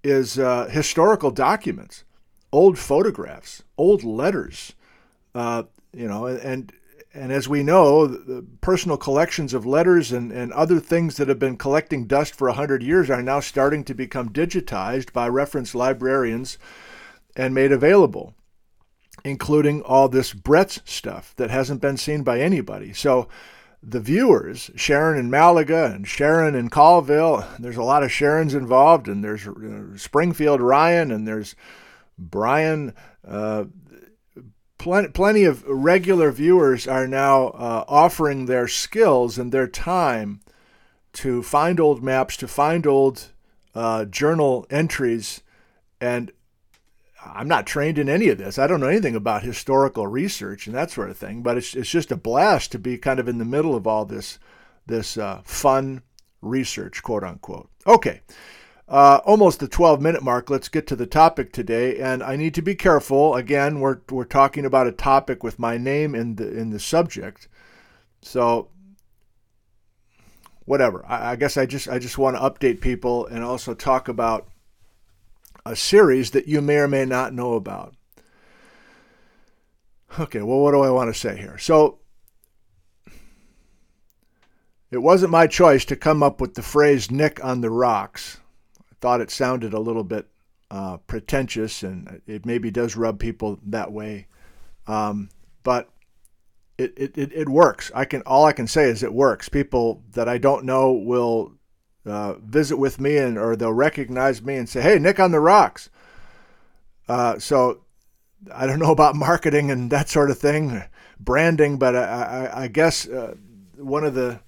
is 0.06 0.38
uh, 0.38 0.66
historical 0.66 1.30
documents, 1.30 2.04
old 2.52 2.78
photographs, 2.78 3.62
old 3.76 4.04
letters, 4.04 4.72
uh, 5.34 5.64
you 5.92 6.06
know, 6.06 6.26
and 6.26 6.72
and 7.12 7.32
as 7.32 7.48
we 7.48 7.62
know, 7.62 8.06
the 8.06 8.44
personal 8.60 8.98
collections 8.98 9.54
of 9.54 9.64
letters 9.64 10.12
and, 10.12 10.30
and 10.30 10.52
other 10.52 10.78
things 10.78 11.16
that 11.16 11.28
have 11.28 11.38
been 11.38 11.56
collecting 11.56 12.06
dust 12.06 12.34
for 12.34 12.48
100 12.48 12.82
years 12.82 13.08
are 13.08 13.22
now 13.22 13.40
starting 13.40 13.84
to 13.84 13.94
become 13.94 14.28
digitized 14.28 15.14
by 15.14 15.26
reference 15.26 15.74
librarians 15.74 16.58
and 17.34 17.54
made 17.54 17.72
available, 17.72 18.34
including 19.24 19.80
all 19.80 20.10
this 20.10 20.34
Bretz 20.34 20.86
stuff 20.86 21.34
that 21.36 21.48
hasn't 21.48 21.80
been 21.80 21.96
seen 21.96 22.22
by 22.22 22.38
anybody. 22.38 22.92
So 22.92 23.28
the 23.88 24.00
viewers, 24.00 24.70
Sharon 24.74 25.16
in 25.16 25.30
Malaga 25.30 25.92
and 25.94 26.08
Sharon 26.08 26.56
in 26.56 26.68
Colville, 26.70 27.46
there's 27.60 27.76
a 27.76 27.84
lot 27.84 28.02
of 28.02 28.10
Sharons 28.10 28.52
involved, 28.52 29.06
and 29.06 29.22
there's 29.22 29.48
Springfield 30.02 30.60
Ryan, 30.60 31.12
and 31.12 31.26
there's 31.26 31.54
Brian. 32.18 32.94
Uh, 33.26 33.66
plenty, 34.76 35.08
plenty 35.10 35.44
of 35.44 35.62
regular 35.68 36.32
viewers 36.32 36.88
are 36.88 37.06
now 37.06 37.48
uh, 37.48 37.84
offering 37.86 38.46
their 38.46 38.66
skills 38.66 39.38
and 39.38 39.52
their 39.52 39.68
time 39.68 40.40
to 41.12 41.44
find 41.44 41.78
old 41.78 42.02
maps, 42.02 42.36
to 42.38 42.48
find 42.48 42.88
old 42.88 43.32
uh, 43.72 44.04
journal 44.04 44.66
entries. 44.68 45.42
And 46.00 46.32
I'm 47.34 47.48
not 47.48 47.66
trained 47.66 47.98
in 47.98 48.08
any 48.08 48.28
of 48.28 48.38
this. 48.38 48.58
I 48.58 48.66
don't 48.66 48.80
know 48.80 48.88
anything 48.88 49.16
about 49.16 49.42
historical 49.42 50.06
research 50.06 50.66
and 50.66 50.76
that 50.76 50.90
sort 50.90 51.10
of 51.10 51.16
thing. 51.16 51.42
But 51.42 51.56
it's 51.56 51.74
it's 51.74 51.90
just 51.90 52.12
a 52.12 52.16
blast 52.16 52.72
to 52.72 52.78
be 52.78 52.98
kind 52.98 53.18
of 53.18 53.28
in 53.28 53.38
the 53.38 53.44
middle 53.44 53.74
of 53.74 53.86
all 53.86 54.04
this 54.04 54.38
this 54.86 55.16
uh, 55.16 55.40
fun 55.44 56.02
research, 56.42 57.02
quote 57.02 57.24
unquote. 57.24 57.70
Okay. 57.86 58.20
Uh, 58.88 59.20
almost 59.24 59.58
the 59.58 59.66
12 59.66 60.00
minute 60.00 60.22
mark. 60.22 60.48
Let's 60.48 60.68
get 60.68 60.86
to 60.88 60.96
the 60.96 61.06
topic 61.06 61.52
today. 61.52 61.98
And 61.98 62.22
I 62.22 62.36
need 62.36 62.54
to 62.54 62.62
be 62.62 62.74
careful. 62.74 63.34
Again, 63.34 63.80
we're, 63.80 63.98
we're 64.10 64.24
talking 64.24 64.64
about 64.64 64.86
a 64.86 64.92
topic 64.92 65.42
with 65.42 65.58
my 65.58 65.76
name 65.76 66.14
in 66.14 66.36
the, 66.36 66.56
in 66.56 66.70
the 66.70 66.78
subject. 66.78 67.48
So, 68.22 68.68
whatever. 70.64 71.04
I, 71.06 71.32
I 71.32 71.36
guess 71.36 71.56
I 71.56 71.66
just, 71.66 71.88
I 71.88 71.98
just 71.98 72.16
want 72.16 72.36
to 72.36 72.42
update 72.42 72.80
people 72.80 73.26
and 73.26 73.42
also 73.42 73.74
talk 73.74 74.06
about 74.06 74.48
a 75.66 75.76
series 75.76 76.30
that 76.30 76.48
you 76.48 76.60
may 76.60 76.76
or 76.76 76.88
may 76.88 77.04
not 77.04 77.34
know 77.34 77.54
about. 77.54 77.94
Okay, 80.18 80.40
well, 80.40 80.60
what 80.60 80.72
do 80.72 80.80
I 80.80 80.90
want 80.90 81.12
to 81.12 81.18
say 81.18 81.36
here? 81.36 81.58
So, 81.58 81.98
it 84.90 84.98
wasn't 84.98 85.32
my 85.32 85.46
choice 85.46 85.84
to 85.86 85.96
come 85.96 86.22
up 86.22 86.40
with 86.40 86.54
the 86.54 86.62
phrase 86.62 87.10
Nick 87.10 87.44
on 87.44 87.60
the 87.60 87.70
rocks 87.70 88.38
I 88.78 88.94
thought 89.00 89.20
it 89.20 89.30
sounded 89.30 89.74
a 89.74 89.80
little 89.80 90.04
bit 90.04 90.26
uh, 90.70 90.96
pretentious, 91.06 91.82
and 91.82 92.22
it 92.26 92.46
maybe 92.46 92.70
does 92.70 92.96
rub 92.96 93.18
people 93.18 93.58
that 93.66 93.92
way. 93.92 94.26
Um, 94.86 95.28
but 95.62 95.90
it, 96.78 96.94
it, 96.96 97.32
it, 97.32 97.48
works. 97.48 97.90
I 97.94 98.04
can 98.04 98.22
all 98.22 98.44
I 98.44 98.52
can 98.52 98.66
say 98.66 98.84
is 98.84 99.02
it 99.02 99.12
works. 99.12 99.48
People 99.48 100.02
that 100.12 100.28
I 100.28 100.38
don't 100.38 100.64
know 100.64 100.92
will 100.92 101.52
uh, 102.06 102.34
visit 102.34 102.76
with 102.76 103.00
me 103.00 103.16
and 103.16 103.36
or 103.38 103.56
they'll 103.56 103.72
recognize 103.72 104.42
me 104.42 104.56
and 104.56 104.68
say, 104.68 104.80
"Hey, 104.80 104.98
Nick 104.98 105.18
on 105.18 105.32
the 105.32 105.40
rocks." 105.40 105.90
Uh, 107.08 107.38
so 107.38 107.80
I 108.54 108.66
don't 108.66 108.78
know 108.78 108.92
about 108.92 109.16
marketing 109.16 109.70
and 109.70 109.90
that 109.90 110.08
sort 110.08 110.30
of 110.30 110.38
thing, 110.38 110.84
branding, 111.18 111.78
but 111.78 111.96
I, 111.96 112.00
I, 112.02 112.62
I 112.62 112.68
guess 112.68 113.08
uh, 113.08 113.34
one 113.76 114.04
of 114.04 114.14
the 114.14 114.40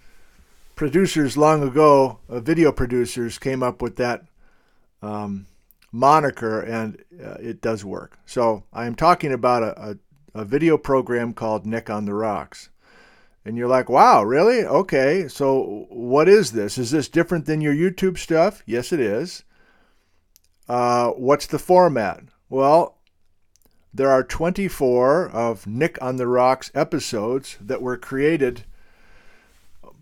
producers 0.75 1.37
long 1.37 1.63
ago, 1.63 2.21
uh, 2.29 2.41
video 2.41 2.71
producers, 2.73 3.39
came 3.39 3.63
up 3.63 3.83
with 3.83 3.97
that 3.97 4.25
um, 5.03 5.47
moniker, 5.93 6.61
and 6.61 7.03
uh, 7.23 7.35
it 7.41 7.61
does 7.61 7.85
work. 7.85 8.19
So 8.27 8.65
I 8.73 8.87
am 8.87 8.95
talking 8.95 9.33
about 9.33 9.63
a, 9.63 9.99
a, 10.35 10.41
a 10.43 10.45
video 10.45 10.79
program 10.79 11.33
called 11.33 11.67
Nick 11.67 11.91
on 11.91 12.05
the 12.05 12.15
Rocks. 12.15 12.71
And 13.45 13.57
you're 13.57 13.69
like, 13.69 13.89
wow, 13.89 14.23
really? 14.23 14.65
Okay, 14.65 15.29
so 15.29 15.87
what 15.89 16.29
is 16.29 16.53
this? 16.53 16.77
Is 16.77 16.91
this 16.91 17.09
different 17.09 17.47
than 17.47 17.61
your 17.61 17.75
YouTube 17.75 18.19
stuff? 18.19 18.63
Yes, 18.67 18.93
it 18.93 19.01
is. 19.01 19.45
Uh, 20.69 21.11
what's 21.11 21.47
the 21.47 21.59
format? 21.59 22.25
Well, 22.51 22.99
there 23.95 24.11
are 24.11 24.23
24 24.23 25.31
of 25.31 25.67
Nick 25.67 25.97
on 26.03 26.17
the 26.17 26.27
Rocks 26.27 26.71
episodes 26.75 27.57
that 27.61 27.81
were 27.81 27.97
created 27.97 28.65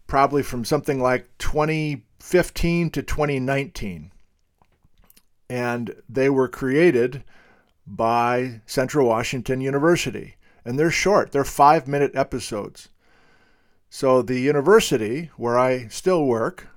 probably 0.06 0.42
from 0.42 0.64
something 0.64 1.00
like 1.00 1.28
2015 1.38 2.90
to 2.90 3.02
2019 3.02 4.10
and 5.48 5.94
they 6.08 6.28
were 6.28 6.48
created 6.48 7.22
by 7.86 8.60
Central 8.66 9.06
Washington 9.06 9.60
University. 9.60 10.36
And 10.64 10.78
they're 10.78 10.90
short, 10.90 11.32
they're 11.32 11.44
five 11.44 11.86
minute 11.86 12.12
episodes. 12.14 12.88
So 13.88 14.22
the 14.22 14.40
university, 14.40 15.30
where 15.36 15.58
I 15.58 15.88
still 15.88 16.26
work, 16.26 16.68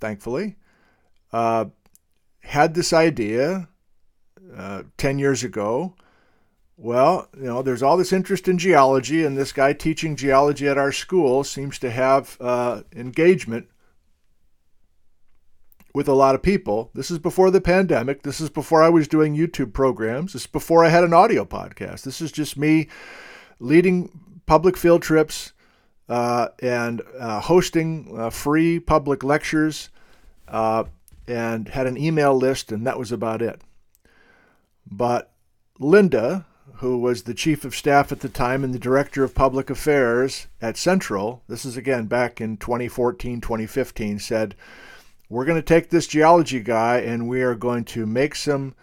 thankfully, 0.00 0.56
uh, 1.32 1.66
had 2.40 2.74
this 2.74 2.92
idea 2.92 3.68
uh, 4.56 4.84
10 4.98 5.18
years 5.18 5.42
ago. 5.42 5.94
Well, 6.76 7.28
you 7.36 7.44
know, 7.44 7.62
there's 7.62 7.82
all 7.82 7.96
this 7.96 8.12
interest 8.12 8.48
in 8.48 8.58
geology, 8.58 9.24
and 9.24 9.36
this 9.36 9.52
guy 9.52 9.72
teaching 9.72 10.16
geology 10.16 10.68
at 10.68 10.78
our 10.78 10.92
school 10.92 11.44
seems 11.44 11.78
to 11.80 11.90
have 11.90 12.36
uh, 12.40 12.82
engagement 12.94 13.68
with 15.94 16.08
a 16.08 16.14
lot 16.14 16.34
of 16.34 16.42
people. 16.42 16.90
This 16.94 17.10
is 17.10 17.18
before 17.18 17.52
the 17.52 17.60
pandemic. 17.60 18.22
This 18.22 18.40
is 18.40 18.50
before 18.50 18.82
I 18.82 18.88
was 18.88 19.06
doing 19.06 19.36
YouTube 19.36 19.72
programs. 19.72 20.32
This 20.32 20.42
is 20.42 20.48
before 20.48 20.84
I 20.84 20.88
had 20.88 21.04
an 21.04 21.14
audio 21.14 21.44
podcast. 21.44 22.02
This 22.02 22.20
is 22.20 22.32
just 22.32 22.56
me 22.56 22.88
leading 23.60 24.40
public 24.46 24.76
field 24.76 25.00
trips 25.00 25.52
uh, 26.08 26.48
and 26.60 27.02
uh, 27.18 27.40
hosting 27.40 28.14
uh, 28.16 28.30
free 28.30 28.78
public 28.78 29.22
lectures 29.22 29.90
uh, 30.48 30.84
and 31.26 31.68
had 31.68 31.86
an 31.86 31.96
email 31.96 32.36
list, 32.36 32.70
and 32.70 32.86
that 32.86 32.98
was 32.98 33.10
about 33.12 33.40
it. 33.40 33.60
But 34.90 35.32
Linda, 35.78 36.46
who 36.74 36.98
was 36.98 37.22
the 37.22 37.34
chief 37.34 37.64
of 37.64 37.74
staff 37.74 38.12
at 38.12 38.20
the 38.20 38.28
time 38.28 38.64
and 38.64 38.74
the 38.74 38.78
director 38.78 39.24
of 39.24 39.34
public 39.34 39.70
affairs 39.70 40.46
at 40.60 40.76
Central, 40.76 41.42
this 41.48 41.64
is 41.64 41.76
again 41.76 42.06
back 42.06 42.40
in 42.40 42.56
2014, 42.56 43.40
2015, 43.40 44.18
said, 44.18 44.54
we're 45.30 45.46
going 45.46 45.60
to 45.60 45.62
take 45.62 45.88
this 45.88 46.06
geology 46.06 46.60
guy 46.60 46.98
and 46.98 47.28
we 47.28 47.42
are 47.42 47.54
going 47.54 47.84
to 47.84 48.06
make 48.06 48.34
some 48.34 48.74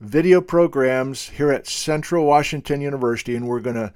video 0.00 0.40
programs 0.40 1.28
here 1.28 1.52
at 1.52 1.66
Central 1.66 2.24
Washington 2.24 2.80
University, 2.80 3.36
and 3.36 3.46
we're 3.46 3.60
going 3.60 3.76
to 3.76 3.92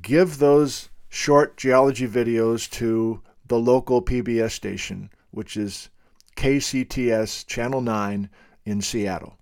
give 0.00 0.38
those 0.38 0.88
short 1.12 1.58
geology 1.58 2.08
videos 2.08 2.68
to 2.70 3.20
the 3.46 3.58
local 3.58 4.00
PBS 4.00 4.52
station, 4.52 5.10
which 5.30 5.58
is 5.58 5.90
KCTS 6.36 7.46
Channel 7.46 7.82
9 7.82 8.30
in 8.64 8.80
Seattle. 8.80 9.36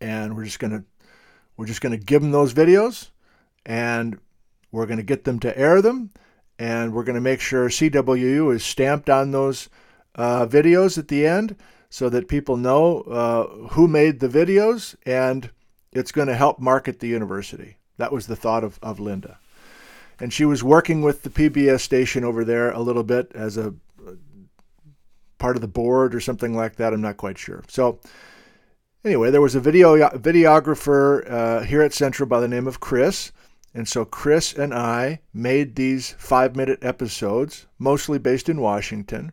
And 0.00 0.36
we're 0.36 0.44
just 0.44 0.58
going 0.58 0.72
to 0.72 0.84
we're 1.56 1.66
just 1.66 1.80
going 1.80 1.96
to 1.96 2.04
give 2.04 2.20
them 2.22 2.32
those 2.32 2.52
videos 2.52 3.10
and 3.64 4.18
we're 4.72 4.86
going 4.86 4.96
to 4.96 5.04
get 5.04 5.22
them 5.22 5.38
to 5.40 5.56
air 5.56 5.80
them 5.80 6.10
and 6.58 6.94
we're 6.94 7.04
going 7.04 7.14
to 7.14 7.20
make 7.20 7.40
sure 7.40 7.68
CWU 7.68 8.52
is 8.52 8.64
stamped 8.64 9.08
on 9.08 9.30
those 9.30 9.68
uh, 10.16 10.46
videos 10.46 10.98
at 10.98 11.08
the 11.08 11.26
end 11.26 11.54
so 11.90 12.08
that 12.08 12.28
people 12.28 12.56
know 12.56 13.02
uh, 13.02 13.46
who 13.68 13.86
made 13.86 14.18
the 14.18 14.28
videos 14.28 14.96
and 15.06 15.50
it's 15.92 16.12
going 16.12 16.28
to 16.28 16.34
help 16.34 16.58
market 16.58 16.98
the 16.98 17.08
university. 17.08 17.76
That 17.98 18.10
was 18.10 18.26
the 18.26 18.36
thought 18.36 18.64
of, 18.64 18.80
of 18.82 18.98
Linda. 18.98 19.38
And 20.20 20.32
she 20.32 20.44
was 20.44 20.62
working 20.62 21.02
with 21.02 21.22
the 21.22 21.30
PBS 21.30 21.80
station 21.80 22.24
over 22.24 22.44
there 22.44 22.70
a 22.70 22.80
little 22.80 23.02
bit 23.02 23.32
as 23.34 23.56
a 23.56 23.74
part 25.40 25.56
of 25.56 25.62
the 25.62 25.68
board 25.68 26.14
or 26.14 26.20
something 26.20 26.54
like 26.54 26.76
that. 26.76 26.92
I'm 26.92 27.00
not 27.00 27.16
quite 27.16 27.38
sure. 27.38 27.64
So, 27.66 27.98
anyway, 29.04 29.30
there 29.32 29.40
was 29.40 29.56
a 29.56 29.60
video 29.60 29.96
videographer 30.10 31.28
uh, 31.28 31.60
here 31.62 31.82
at 31.82 31.94
Central 31.94 32.28
by 32.28 32.40
the 32.40 32.48
name 32.48 32.68
of 32.68 32.78
Chris, 32.78 33.32
And 33.74 33.88
so 33.88 34.04
Chris 34.04 34.52
and 34.52 34.72
I 34.74 35.20
made 35.32 35.74
these 35.74 36.14
five 36.18 36.54
minute 36.54 36.78
episodes, 36.82 37.66
mostly 37.78 38.18
based 38.18 38.48
in 38.48 38.60
Washington. 38.60 39.32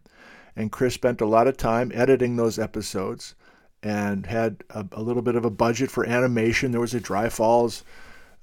And 0.56 0.72
Chris 0.72 0.96
spent 0.96 1.22
a 1.22 1.28
lot 1.28 1.48
of 1.48 1.58
time 1.58 1.92
editing 1.94 2.36
those 2.36 2.58
episodes 2.58 3.36
and 3.84 4.26
had 4.26 4.64
a, 4.72 4.86
a 4.94 5.02
little 5.02 5.22
bit 5.22 5.36
of 5.36 5.46
a 5.46 5.52
budget 5.52 5.92
for 5.92 6.06
animation. 6.06 6.72
There 6.72 6.82
was 6.82 6.96
a 6.96 7.00
Dry 7.00 7.30
Falls 7.30 7.84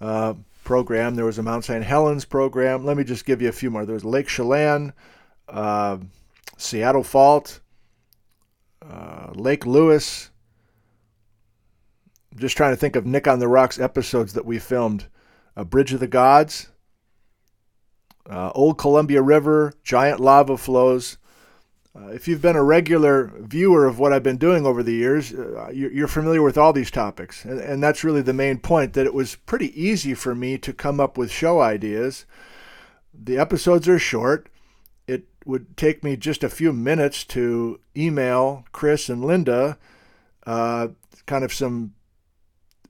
uh, 0.00 0.34
program, 0.64 1.14
there 1.14 1.24
was 1.24 1.38
a 1.38 1.42
Mount 1.42 1.64
St. 1.64 1.84
Helens 1.84 2.24
program. 2.24 2.84
Let 2.84 2.96
me 2.96 3.04
just 3.04 3.24
give 3.24 3.40
you 3.40 3.48
a 3.48 3.52
few 3.52 3.70
more. 3.70 3.84
There 3.84 3.94
was 3.94 4.04
Lake 4.04 4.28
Chelan, 4.28 4.92
uh, 5.48 5.98
Seattle 6.56 7.04
Fault, 7.04 7.60
uh, 8.82 9.30
Lake 9.34 9.66
Lewis. 9.66 10.30
I'm 12.32 12.38
just 12.38 12.56
trying 12.56 12.72
to 12.72 12.76
think 12.76 12.96
of 12.96 13.06
Nick 13.06 13.28
on 13.28 13.38
the 13.38 13.48
Rocks 13.48 13.78
episodes 13.78 14.32
that 14.32 14.44
we 14.44 14.58
filmed. 14.58 15.06
A 15.56 15.64
Bridge 15.64 15.92
of 15.92 16.00
the 16.00 16.08
Gods, 16.08 16.70
uh, 18.28 18.50
Old 18.54 18.76
Columbia 18.76 19.22
River, 19.22 19.72
giant 19.84 20.18
lava 20.18 20.56
flows. 20.56 21.16
Uh, 21.96 22.08
if 22.08 22.26
you've 22.26 22.42
been 22.42 22.56
a 22.56 22.62
regular 22.62 23.30
viewer 23.38 23.86
of 23.86 24.00
what 24.00 24.12
I've 24.12 24.22
been 24.22 24.36
doing 24.36 24.66
over 24.66 24.82
the 24.82 24.94
years, 24.94 25.32
uh, 25.32 25.70
you're 25.72 26.08
familiar 26.08 26.42
with 26.42 26.58
all 26.58 26.72
these 26.72 26.90
topics. 26.90 27.44
And, 27.44 27.60
and 27.60 27.82
that's 27.82 28.02
really 28.02 28.22
the 28.22 28.32
main 28.32 28.58
point 28.58 28.94
that 28.94 29.06
it 29.06 29.14
was 29.14 29.36
pretty 29.36 29.80
easy 29.80 30.14
for 30.14 30.34
me 30.34 30.58
to 30.58 30.72
come 30.72 30.98
up 30.98 31.16
with 31.16 31.30
show 31.30 31.60
ideas. 31.60 32.26
The 33.12 33.38
episodes 33.38 33.88
are 33.88 33.98
short. 33.98 34.48
It 35.06 35.28
would 35.44 35.76
take 35.76 36.02
me 36.02 36.16
just 36.16 36.42
a 36.42 36.48
few 36.48 36.72
minutes 36.72 37.24
to 37.26 37.78
email 37.96 38.64
Chris 38.72 39.08
and 39.08 39.24
Linda 39.24 39.78
uh, 40.46 40.88
kind 41.26 41.44
of 41.44 41.52
some 41.52 41.94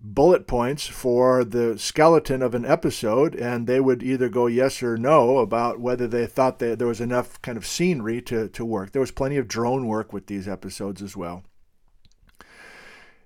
bullet 0.05 0.47
points 0.47 0.87
for 0.87 1.45
the 1.45 1.79
skeleton 1.79 2.43
of 2.43 2.55
an 2.55 2.67
episode, 2.67 3.35
and 3.35 3.67
they 3.67 3.81
would 3.81 4.03
either 4.03 4.29
go 4.29 4.47
yes 4.47 4.83
or 4.83 4.99
no 4.99 5.39
about 5.39 5.81
whether 5.81 6.07
they 6.07 6.27
thought 6.27 6.59
that 6.59 6.79
there 6.79 6.87
was 6.87 7.01
enough 7.01 7.41
kind 7.41 7.57
of 7.57 7.67
scenery 7.67 8.21
to, 8.21 8.49
to 8.49 8.65
work. 8.67 8.93
There 8.93 9.01
was 9.01 9.11
plenty 9.11 9.39
of 9.39 9.49
drone 9.49 9.87
work 9.87 10.13
with 10.13 10.27
these 10.27 10.47
episodes 10.47 11.01
as 11.01 11.17
well. 11.17 11.43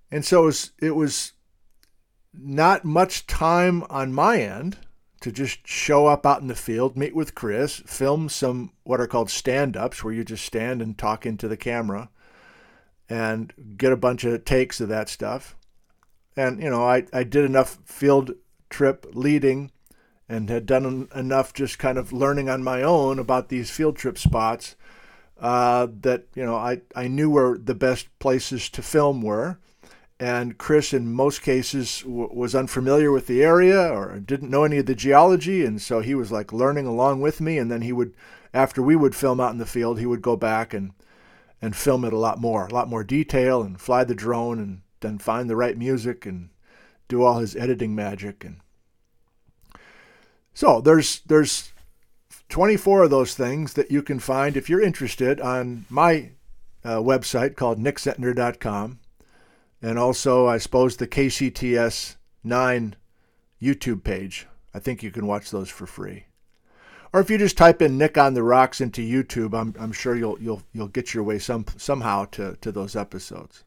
And 0.08 0.24
so 0.24 0.44
it 0.44 0.46
was, 0.46 0.70
it 0.80 0.94
was 0.94 1.32
not 2.32 2.84
much 2.84 3.26
time 3.26 3.82
on 3.90 4.12
my 4.12 4.40
end 4.40 4.78
to 5.20 5.32
just 5.32 5.66
show 5.66 6.06
up 6.06 6.24
out 6.24 6.40
in 6.40 6.46
the 6.46 6.54
field, 6.54 6.96
meet 6.96 7.14
with 7.14 7.34
Chris, 7.34 7.82
film 7.86 8.28
some 8.28 8.70
what 8.84 9.00
are 9.00 9.08
called 9.08 9.30
stand 9.30 9.76
ups, 9.76 10.04
where 10.04 10.14
you 10.14 10.22
just 10.22 10.44
stand 10.44 10.80
and 10.80 10.96
talk 10.96 11.26
into 11.26 11.48
the 11.48 11.56
camera 11.56 12.08
and 13.08 13.52
get 13.76 13.92
a 13.92 13.96
bunch 13.96 14.22
of 14.22 14.44
takes 14.44 14.80
of 14.80 14.88
that 14.88 15.08
stuff 15.08 15.56
and, 16.38 16.62
you 16.62 16.70
know, 16.70 16.86
I, 16.86 17.04
I 17.12 17.24
did 17.24 17.44
enough 17.44 17.78
field 17.84 18.30
trip 18.70 19.08
leading 19.12 19.72
and 20.28 20.48
had 20.48 20.66
done 20.66 21.08
enough 21.12 21.52
just 21.52 21.80
kind 21.80 21.98
of 21.98 22.12
learning 22.12 22.48
on 22.48 22.62
my 22.62 22.80
own 22.80 23.18
about 23.18 23.48
these 23.48 23.72
field 23.72 23.96
trip 23.96 24.16
spots 24.16 24.76
uh, 25.40 25.88
that, 26.02 26.26
you 26.36 26.44
know, 26.44 26.54
I, 26.54 26.82
I 26.94 27.08
knew 27.08 27.28
where 27.28 27.58
the 27.58 27.74
best 27.74 28.06
places 28.20 28.70
to 28.70 28.82
film 28.82 29.20
were. 29.20 29.58
And 30.20 30.56
Chris, 30.58 30.92
in 30.92 31.12
most 31.12 31.42
cases, 31.42 32.02
w- 32.02 32.30
was 32.32 32.54
unfamiliar 32.54 33.10
with 33.10 33.26
the 33.26 33.42
area 33.42 33.88
or 33.88 34.20
didn't 34.20 34.50
know 34.50 34.62
any 34.62 34.78
of 34.78 34.86
the 34.86 34.94
geology. 34.94 35.64
And 35.64 35.82
so 35.82 35.98
he 35.98 36.14
was 36.14 36.30
like 36.30 36.52
learning 36.52 36.86
along 36.86 37.20
with 37.20 37.40
me. 37.40 37.58
And 37.58 37.68
then 37.68 37.82
he 37.82 37.92
would, 37.92 38.14
after 38.54 38.80
we 38.80 38.94
would 38.94 39.16
film 39.16 39.40
out 39.40 39.50
in 39.50 39.58
the 39.58 39.66
field, 39.66 39.98
he 39.98 40.06
would 40.06 40.22
go 40.22 40.36
back 40.36 40.72
and, 40.72 40.92
and 41.60 41.74
film 41.74 42.04
it 42.04 42.12
a 42.12 42.18
lot 42.18 42.40
more, 42.40 42.66
a 42.66 42.72
lot 42.72 42.88
more 42.88 43.02
detail 43.02 43.60
and 43.60 43.80
fly 43.80 44.04
the 44.04 44.14
drone 44.14 44.60
and 44.60 44.82
then 45.00 45.18
find 45.18 45.48
the 45.48 45.56
right 45.56 45.76
music 45.76 46.26
and 46.26 46.50
do 47.08 47.22
all 47.22 47.38
his 47.38 47.56
editing 47.56 47.94
magic 47.94 48.44
and 48.44 48.60
so 50.54 50.80
there's 50.80 51.20
there's 51.20 51.72
24 52.48 53.04
of 53.04 53.10
those 53.10 53.34
things 53.34 53.74
that 53.74 53.90
you 53.90 54.02
can 54.02 54.18
find 54.18 54.56
if 54.56 54.68
you're 54.68 54.82
interested 54.82 55.40
on 55.40 55.84
my 55.88 56.30
uh, 56.84 56.96
website 56.96 57.54
called 57.54 57.78
nickzentner.com 57.78 58.98
and 59.80 59.98
also 59.98 60.46
I 60.46 60.58
suppose 60.58 60.96
the 60.96 61.06
KCTS 61.06 62.16
9 62.42 62.96
YouTube 63.62 64.04
page. 64.04 64.46
I 64.74 64.78
think 64.78 65.02
you 65.02 65.10
can 65.10 65.26
watch 65.26 65.50
those 65.50 65.68
for 65.68 65.86
free. 65.86 66.24
Or 67.12 67.20
if 67.20 67.30
you 67.30 67.38
just 67.38 67.56
type 67.56 67.80
in 67.80 67.96
Nick 67.96 68.18
on 68.18 68.34
the 68.34 68.42
Rocks 68.42 68.80
into 68.80 69.00
YouTube, 69.00 69.58
I'm, 69.58 69.74
I'm 69.78 69.92
sure 69.92 70.14
you'll 70.14 70.40
you'll 70.40 70.62
you'll 70.72 70.88
get 70.88 71.14
your 71.14 71.24
way 71.24 71.38
some 71.38 71.64
somehow 71.76 72.26
to, 72.32 72.56
to 72.60 72.70
those 72.70 72.94
episodes 72.94 73.64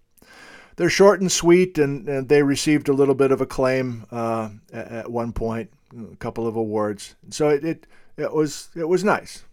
they're 0.82 0.90
short 0.90 1.22
and 1.22 1.32
sweet, 1.32 1.78
and, 1.78 2.10
and 2.10 2.28
they 2.28 2.42
received 2.42 2.90
a 2.90 2.94
little 2.94 3.14
bit 3.14 3.32
of 3.32 3.40
acclaim 3.40 4.08
uh, 4.10 4.50
at, 4.74 4.88
at, 4.92 5.12
one 5.12 5.32
point, 5.32 5.70
a 5.96 6.16
couple 6.16 6.48
of 6.48 6.56
awards. 6.56 7.14
So 7.30 7.50
it, 7.50 7.64
it 7.64 7.88
it 8.18 8.34
was 8.34 8.70
it 8.76 8.90
was 8.90 9.04
nice. 9.04 9.44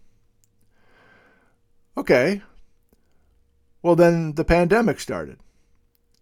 Okay. 1.95 2.41
Well, 3.83 3.95
then 3.95 4.33
the 4.33 4.43
pandemic 4.43 4.99
started, 4.99 5.37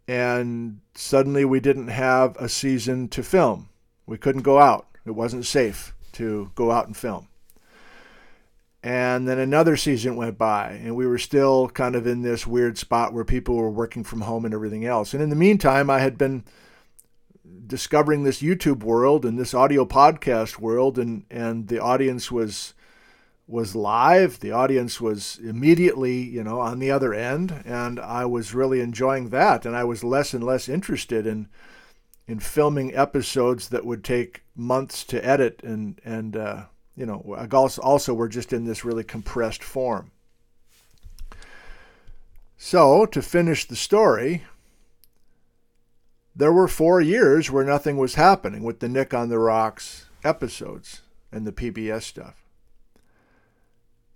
and 0.09 0.81
suddenly 0.93 1.45
we 1.45 1.61
didn't 1.61 1.87
have 1.87 2.35
a 2.35 2.49
season 2.49 3.07
to 3.07 3.23
film. 3.23 3.69
We 4.05 4.17
couldn't 4.17 4.41
go 4.41 4.59
out. 4.59 4.87
It 5.05 5.11
wasn't 5.11 5.45
safe 5.45 5.95
to 6.13 6.51
go 6.53 6.69
out 6.69 6.85
and 6.85 6.97
film. 6.97 7.29
And 8.87 9.27
then 9.27 9.37
another 9.37 9.75
season 9.75 10.15
went 10.15 10.37
by, 10.37 10.69
and 10.81 10.95
we 10.95 11.05
were 11.05 11.17
still 11.17 11.67
kind 11.67 11.93
of 11.93 12.07
in 12.07 12.21
this 12.21 12.47
weird 12.47 12.77
spot 12.77 13.11
where 13.11 13.25
people 13.25 13.57
were 13.57 13.69
working 13.69 14.05
from 14.05 14.21
home 14.21 14.45
and 14.45 14.53
everything 14.53 14.85
else. 14.85 15.13
And 15.13 15.21
in 15.21 15.29
the 15.29 15.35
meantime, 15.35 15.89
I 15.89 15.99
had 15.99 16.17
been 16.17 16.45
discovering 17.67 18.23
this 18.23 18.41
YouTube 18.41 18.83
world 18.83 19.25
and 19.25 19.37
this 19.37 19.53
audio 19.53 19.83
podcast 19.83 20.59
world, 20.59 20.97
and, 20.97 21.25
and 21.29 21.67
the 21.67 21.81
audience 21.81 22.31
was 22.31 22.75
was 23.45 23.75
live. 23.75 24.39
The 24.39 24.53
audience 24.53 25.01
was 25.01 25.37
immediately, 25.43 26.21
you 26.21 26.41
know, 26.41 26.61
on 26.61 26.79
the 26.79 26.91
other 26.91 27.13
end, 27.13 27.61
and 27.65 27.99
I 27.99 28.23
was 28.23 28.53
really 28.53 28.79
enjoying 28.79 29.31
that. 29.31 29.65
And 29.65 29.75
I 29.75 29.83
was 29.83 30.01
less 30.01 30.33
and 30.33 30.45
less 30.45 30.69
interested 30.69 31.27
in 31.27 31.49
in 32.25 32.39
filming 32.39 32.95
episodes 32.95 33.67
that 33.67 33.85
would 33.85 34.05
take 34.05 34.43
months 34.55 35.03
to 35.07 35.25
edit 35.25 35.61
and 35.61 35.99
and 36.05 36.37
uh, 36.37 36.63
you 36.97 37.05
know, 37.05 37.47
also 37.81 38.13
we're 38.13 38.27
just 38.27 38.51
in 38.51 38.65
this 38.65 38.83
really 38.83 39.03
compressed 39.03 39.63
form. 39.63 40.11
So, 42.57 43.05
to 43.05 43.21
finish 43.21 43.65
the 43.65 43.75
story, 43.75 44.43
there 46.35 46.51
were 46.51 46.67
four 46.67 46.99
years 46.99 47.51
where 47.51 47.63
nothing 47.63 47.97
was 47.97 48.15
happening 48.15 48.63
with 48.63 48.79
the 48.79 48.89
Nick 48.89 49.13
on 49.13 49.29
the 49.29 49.37
Rocks 49.37 50.07
episodes 50.23 51.01
and 51.31 51.45
the 51.45 51.51
PBS 51.51 52.01
stuff. 52.01 52.43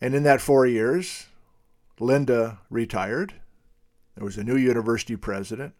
And 0.01 0.15
in 0.15 0.23
that 0.23 0.41
four 0.41 0.65
years, 0.65 1.27
Linda 1.99 2.59
retired. 2.71 3.35
There 4.15 4.25
was 4.25 4.37
a 4.37 4.43
new 4.43 4.57
university 4.57 5.15
president. 5.15 5.75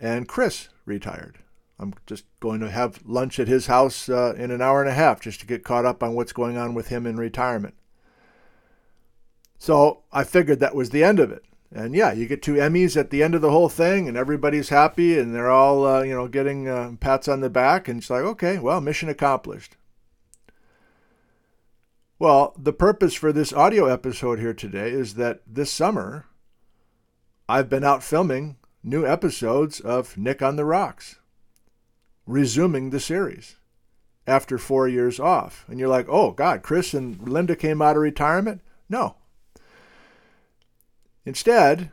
And 0.00 0.26
Chris 0.26 0.70
retired. 0.86 1.38
I'm 1.78 1.94
just 2.06 2.24
going 2.40 2.60
to 2.60 2.70
have 2.70 3.00
lunch 3.04 3.38
at 3.38 3.48
his 3.48 3.66
house 3.66 4.08
uh, 4.08 4.34
in 4.36 4.50
an 4.50 4.62
hour 4.62 4.80
and 4.80 4.88
a 4.88 4.94
half 4.94 5.20
just 5.20 5.40
to 5.40 5.46
get 5.46 5.64
caught 5.64 5.84
up 5.84 6.02
on 6.02 6.14
what's 6.14 6.32
going 6.32 6.56
on 6.56 6.74
with 6.74 6.88
him 6.88 7.06
in 7.06 7.16
retirement. 7.16 7.74
So 9.58 10.02
I 10.12 10.24
figured 10.24 10.60
that 10.60 10.74
was 10.74 10.90
the 10.90 11.02
end 11.02 11.18
of 11.18 11.30
it. 11.32 11.44
And 11.72 11.94
yeah, 11.94 12.12
you 12.12 12.26
get 12.26 12.42
two 12.42 12.54
Emmys 12.54 12.96
at 12.96 13.10
the 13.10 13.22
end 13.22 13.34
of 13.34 13.40
the 13.40 13.50
whole 13.50 13.68
thing, 13.68 14.06
and 14.06 14.16
everybody's 14.16 14.68
happy, 14.68 15.18
and 15.18 15.34
they're 15.34 15.50
all 15.50 15.84
uh, 15.84 16.02
you 16.02 16.14
know 16.14 16.28
getting 16.28 16.68
uh, 16.68 16.92
pats 17.00 17.26
on 17.26 17.40
the 17.40 17.50
back, 17.50 17.88
and 17.88 17.98
it's 17.98 18.10
like, 18.10 18.22
okay, 18.22 18.58
well, 18.58 18.80
mission 18.80 19.08
accomplished. 19.08 19.76
Well, 22.16 22.54
the 22.56 22.72
purpose 22.72 23.14
for 23.14 23.32
this 23.32 23.52
audio 23.52 23.86
episode 23.86 24.38
here 24.38 24.54
today 24.54 24.90
is 24.90 25.14
that 25.14 25.40
this 25.48 25.72
summer 25.72 26.26
I've 27.48 27.68
been 27.68 27.82
out 27.82 28.04
filming 28.04 28.56
new 28.84 29.04
episodes 29.04 29.80
of 29.80 30.16
Nick 30.16 30.42
on 30.42 30.54
the 30.54 30.64
Rocks 30.64 31.18
resuming 32.26 32.90
the 32.90 33.00
series 33.00 33.56
after 34.26 34.58
four 34.58 34.88
years 34.88 35.20
off. 35.20 35.64
And 35.68 35.78
you're 35.78 35.88
like, 35.88 36.06
oh, 36.08 36.30
God, 36.30 36.62
Chris 36.62 36.94
and 36.94 37.28
Linda 37.28 37.56
came 37.56 37.82
out 37.82 37.96
of 37.96 38.02
retirement? 38.02 38.60
No. 38.88 39.16
Instead, 41.24 41.90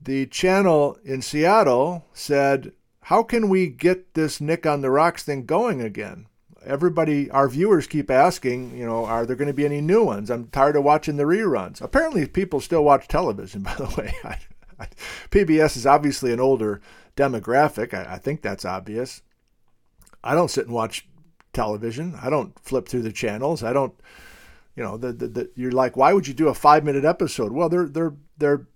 the 0.00 0.26
channel 0.26 0.98
in 1.04 1.22
Seattle 1.22 2.06
said, 2.12 2.72
how 3.02 3.22
can 3.22 3.48
we 3.48 3.68
get 3.68 4.14
this 4.14 4.40
Nick 4.40 4.66
on 4.66 4.80
the 4.80 4.90
Rocks 4.90 5.22
thing 5.22 5.46
going 5.46 5.80
again? 5.80 6.26
Everybody, 6.64 7.30
our 7.30 7.48
viewers 7.48 7.86
keep 7.86 8.10
asking, 8.10 8.76
you 8.76 8.86
know, 8.86 9.04
are 9.04 9.26
there 9.26 9.36
going 9.36 9.48
to 9.48 9.54
be 9.54 9.66
any 9.66 9.82
new 9.82 10.02
ones? 10.02 10.30
I'm 10.30 10.48
tired 10.48 10.76
of 10.76 10.84
watching 10.84 11.16
the 11.16 11.24
reruns. 11.24 11.82
Apparently, 11.82 12.26
people 12.26 12.60
still 12.60 12.82
watch 12.82 13.06
television, 13.06 13.62
by 13.62 13.74
the 13.74 13.94
way. 13.96 14.14
PBS 15.30 15.76
is 15.76 15.86
obviously 15.86 16.32
an 16.32 16.40
older 16.40 16.80
demographic. 17.16 17.94
I, 17.94 18.14
I 18.14 18.18
think 18.18 18.42
that's 18.42 18.64
obvious. 18.64 19.22
I 20.22 20.34
don't 20.34 20.50
sit 20.50 20.66
and 20.66 20.74
watch 20.74 21.06
television. 21.52 22.18
I 22.20 22.30
don't 22.30 22.58
flip 22.58 22.88
through 22.88 23.02
the 23.02 23.12
channels. 23.12 23.62
I 23.62 23.72
don't, 23.72 23.94
you 24.74 24.82
know, 24.82 24.96
the, 24.96 25.12
the, 25.12 25.28
the, 25.28 25.50
you're 25.54 25.72
like, 25.72 25.96
why 25.96 26.12
would 26.12 26.26
you 26.26 26.34
do 26.34 26.48
a 26.48 26.54
five 26.54 26.84
minute 26.84 27.04
episode? 27.04 27.52
Well, 27.52 27.68
they're 27.68 27.88
they're 27.88 28.14
they're 28.38 28.66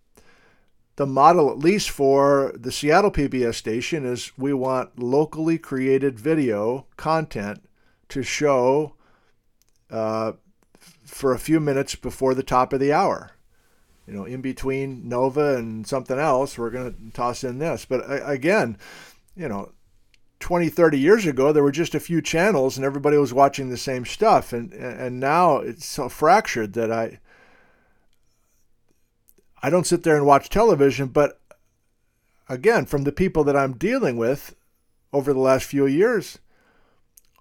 the 0.97 1.07
model, 1.07 1.49
at 1.49 1.59
least 1.59 1.91
for 1.91 2.53
the 2.59 2.73
Seattle 2.73 3.13
PBS 3.13 3.55
station, 3.55 4.05
is 4.05 4.33
we 4.37 4.53
want 4.53 4.99
locally 4.99 5.57
created 5.57 6.19
video 6.19 6.87
content 6.97 7.63
to 8.09 8.25
show 8.25 8.97
uh, 9.91 10.33
for 11.05 11.33
a 11.33 11.39
few 11.39 11.61
minutes 11.61 11.95
before 11.95 12.35
the 12.35 12.43
top 12.43 12.73
of 12.73 12.81
the 12.81 12.93
hour. 12.93 13.31
You 14.09 14.15
know, 14.15 14.25
in 14.25 14.41
between 14.41 15.07
Nova 15.07 15.57
and 15.57 15.87
something 15.87 16.19
else, 16.19 16.57
we're 16.57 16.71
going 16.71 16.95
to 16.95 17.11
toss 17.13 17.45
in 17.45 17.59
this. 17.59 17.85
But 17.85 18.03
again, 18.07 18.79
you 19.37 19.49
know, 19.49 19.73
20, 20.41 20.71
30 20.71 20.99
years 20.99 21.27
ago, 21.27 21.53
there 21.53 21.63
were 21.63 21.71
just 21.71 21.95
a 21.95 22.01
few 22.01 22.23
channels 22.23 22.79
and 22.79 22.87
everybody 22.87 23.19
was 23.19 23.35
watching 23.35 23.69
the 23.69 23.77
same 23.77 24.07
stuff. 24.07 24.55
And, 24.55 24.73
and 24.73 25.21
now 25.21 25.59
it's 25.59 25.85
so 25.85 26.09
fractured 26.09 26.73
that 26.73 26.91
I, 26.91 27.21
I 29.63 29.69
don't 29.69 29.87
sit 29.87 30.05
there 30.05 30.17
and 30.17 30.25
watch 30.25 30.49
television, 30.49 31.09
but 31.09 31.43
again, 32.49 32.87
from 32.87 33.05
the 33.05 33.13
people 33.13 33.45
that 33.45 33.57
I'm 33.57 33.77
dealing 33.77 34.17
with 34.17 34.55
over 35.13 35.35
the 35.35 35.39
last 35.39 35.67
few 35.67 35.85
years, 35.85 36.39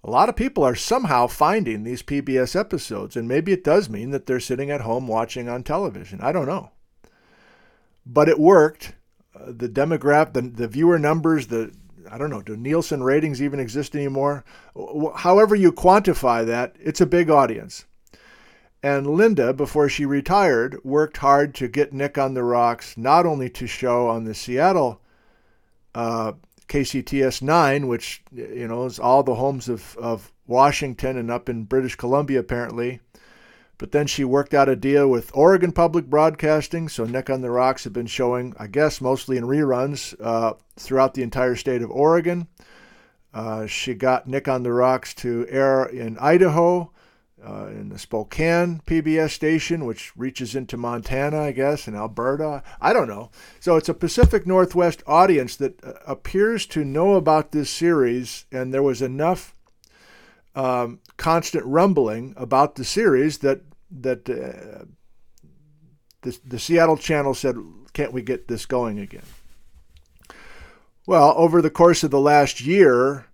a 0.07 0.09
lot 0.09 0.29
of 0.29 0.37
people 0.37 0.63
are 0.63 0.73
somehow 0.73 1.27
finding 1.27 1.83
these 1.83 2.01
PBS 2.01 2.57
episodes, 2.57 3.17
and 3.17 3.27
maybe 3.27 3.51
it 3.51 3.65
does 3.65 3.89
mean 3.89 4.11
that 4.11 4.25
they're 4.25 4.39
sitting 4.39 4.71
at 4.71 4.81
home 4.81 5.05
watching 5.05 5.49
on 5.49 5.63
television. 5.63 6.21
I 6.21 6.31
don't 6.31 6.47
know. 6.47 6.71
But 8.05 8.29
it 8.29 8.39
worked. 8.39 8.93
Uh, 9.35 9.47
the 9.47 9.67
demographic, 9.67 10.31
the, 10.31 10.41
the 10.43 10.67
viewer 10.69 10.97
numbers, 10.97 11.47
the 11.47 11.73
I 12.09 12.17
don't 12.17 12.29
know, 12.29 12.41
do 12.41 12.55
Nielsen 12.55 13.03
ratings 13.03 13.41
even 13.41 13.59
exist 13.59 13.95
anymore? 13.95 14.45
However 15.17 15.55
you 15.55 15.73
quantify 15.73 16.45
that, 16.45 16.77
it's 16.79 17.01
a 17.01 17.05
big 17.05 17.29
audience. 17.29 17.85
And 18.81 19.07
Linda, 19.07 19.51
before 19.51 19.89
she 19.89 20.05
retired, 20.05 20.79
worked 20.85 21.17
hard 21.17 21.53
to 21.55 21.67
get 21.67 21.91
Nick 21.91 22.17
on 22.17 22.33
the 22.33 22.43
Rocks 22.43 22.97
not 22.97 23.25
only 23.25 23.49
to 23.49 23.67
show 23.67 24.07
on 24.07 24.23
the 24.23 24.33
Seattle 24.33 25.01
uh, 25.93 26.31
KCTS 26.67 27.41
9, 27.41 27.87
which 27.87 28.23
you 28.31 28.67
know 28.67 28.85
is 28.85 28.99
all 28.99 29.23
the 29.23 29.35
homes 29.35 29.69
of, 29.69 29.97
of 29.97 30.31
Washington 30.45 31.17
and 31.17 31.31
up 31.31 31.49
in 31.49 31.63
British 31.63 31.95
Columbia 31.95 32.39
apparently, 32.39 32.99
but 33.77 33.91
then 33.91 34.07
she 34.07 34.23
worked 34.23 34.53
out 34.53 34.69
a 34.69 34.75
deal 34.75 35.07
with 35.07 35.35
Oregon 35.35 35.71
Public 35.71 36.07
Broadcasting, 36.07 36.89
so 36.89 37.05
Nick 37.05 37.29
on 37.29 37.41
the 37.41 37.51
Rocks 37.51 37.83
had 37.83 37.93
been 37.93 38.07
showing, 38.07 38.55
I 38.57 38.67
guess, 38.67 39.01
mostly 39.01 39.37
in 39.37 39.43
reruns 39.43 40.15
uh, 40.19 40.53
throughout 40.77 41.13
the 41.13 41.23
entire 41.23 41.55
state 41.55 41.81
of 41.81 41.91
Oregon. 41.91 42.47
Uh, 43.33 43.67
she 43.67 43.93
got 43.93 44.27
Nick 44.27 44.47
on 44.47 44.63
the 44.63 44.73
Rocks 44.73 45.13
to 45.15 45.45
air 45.49 45.85
in 45.85 46.17
Idaho, 46.17 46.91
uh, 47.45 47.67
in 47.67 47.89
the 47.89 47.99
Spokane 47.99 48.81
PBS 48.85 49.31
station, 49.31 49.85
which 49.85 50.15
reaches 50.17 50.55
into 50.55 50.77
Montana, 50.77 51.41
I 51.41 51.51
guess, 51.51 51.87
and 51.87 51.95
Alberta. 51.95 52.63
I 52.81 52.93
don't 52.93 53.07
know. 53.07 53.29
So 53.59 53.75
it's 53.75 53.89
a 53.89 53.93
Pacific 53.93 54.47
Northwest 54.47 55.03
audience 55.05 55.55
that 55.57 55.83
uh, 55.83 55.93
appears 56.05 56.65
to 56.67 56.83
know 56.83 57.15
about 57.15 57.51
this 57.51 57.69
series, 57.69 58.45
and 58.51 58.73
there 58.73 58.83
was 58.83 59.01
enough 59.01 59.55
um, 60.55 60.99
constant 61.17 61.63
rumbling 61.65 62.33
about 62.37 62.75
the 62.75 62.83
series 62.83 63.39
that 63.39 63.61
that 63.91 64.29
uh, 64.29 64.85
the, 66.23 66.37
the 66.43 66.59
Seattle 66.59 66.97
channel 66.97 67.33
said, 67.33 67.55
"Can't 67.93 68.13
we 68.13 68.23
get 68.23 68.47
this 68.47 68.65
going 68.65 68.99
again?" 68.99 69.23
Well, 71.05 71.33
over 71.37 71.61
the 71.61 71.69
course 71.69 72.03
of 72.03 72.11
the 72.11 72.19
last 72.19 72.59
year, 72.59 73.27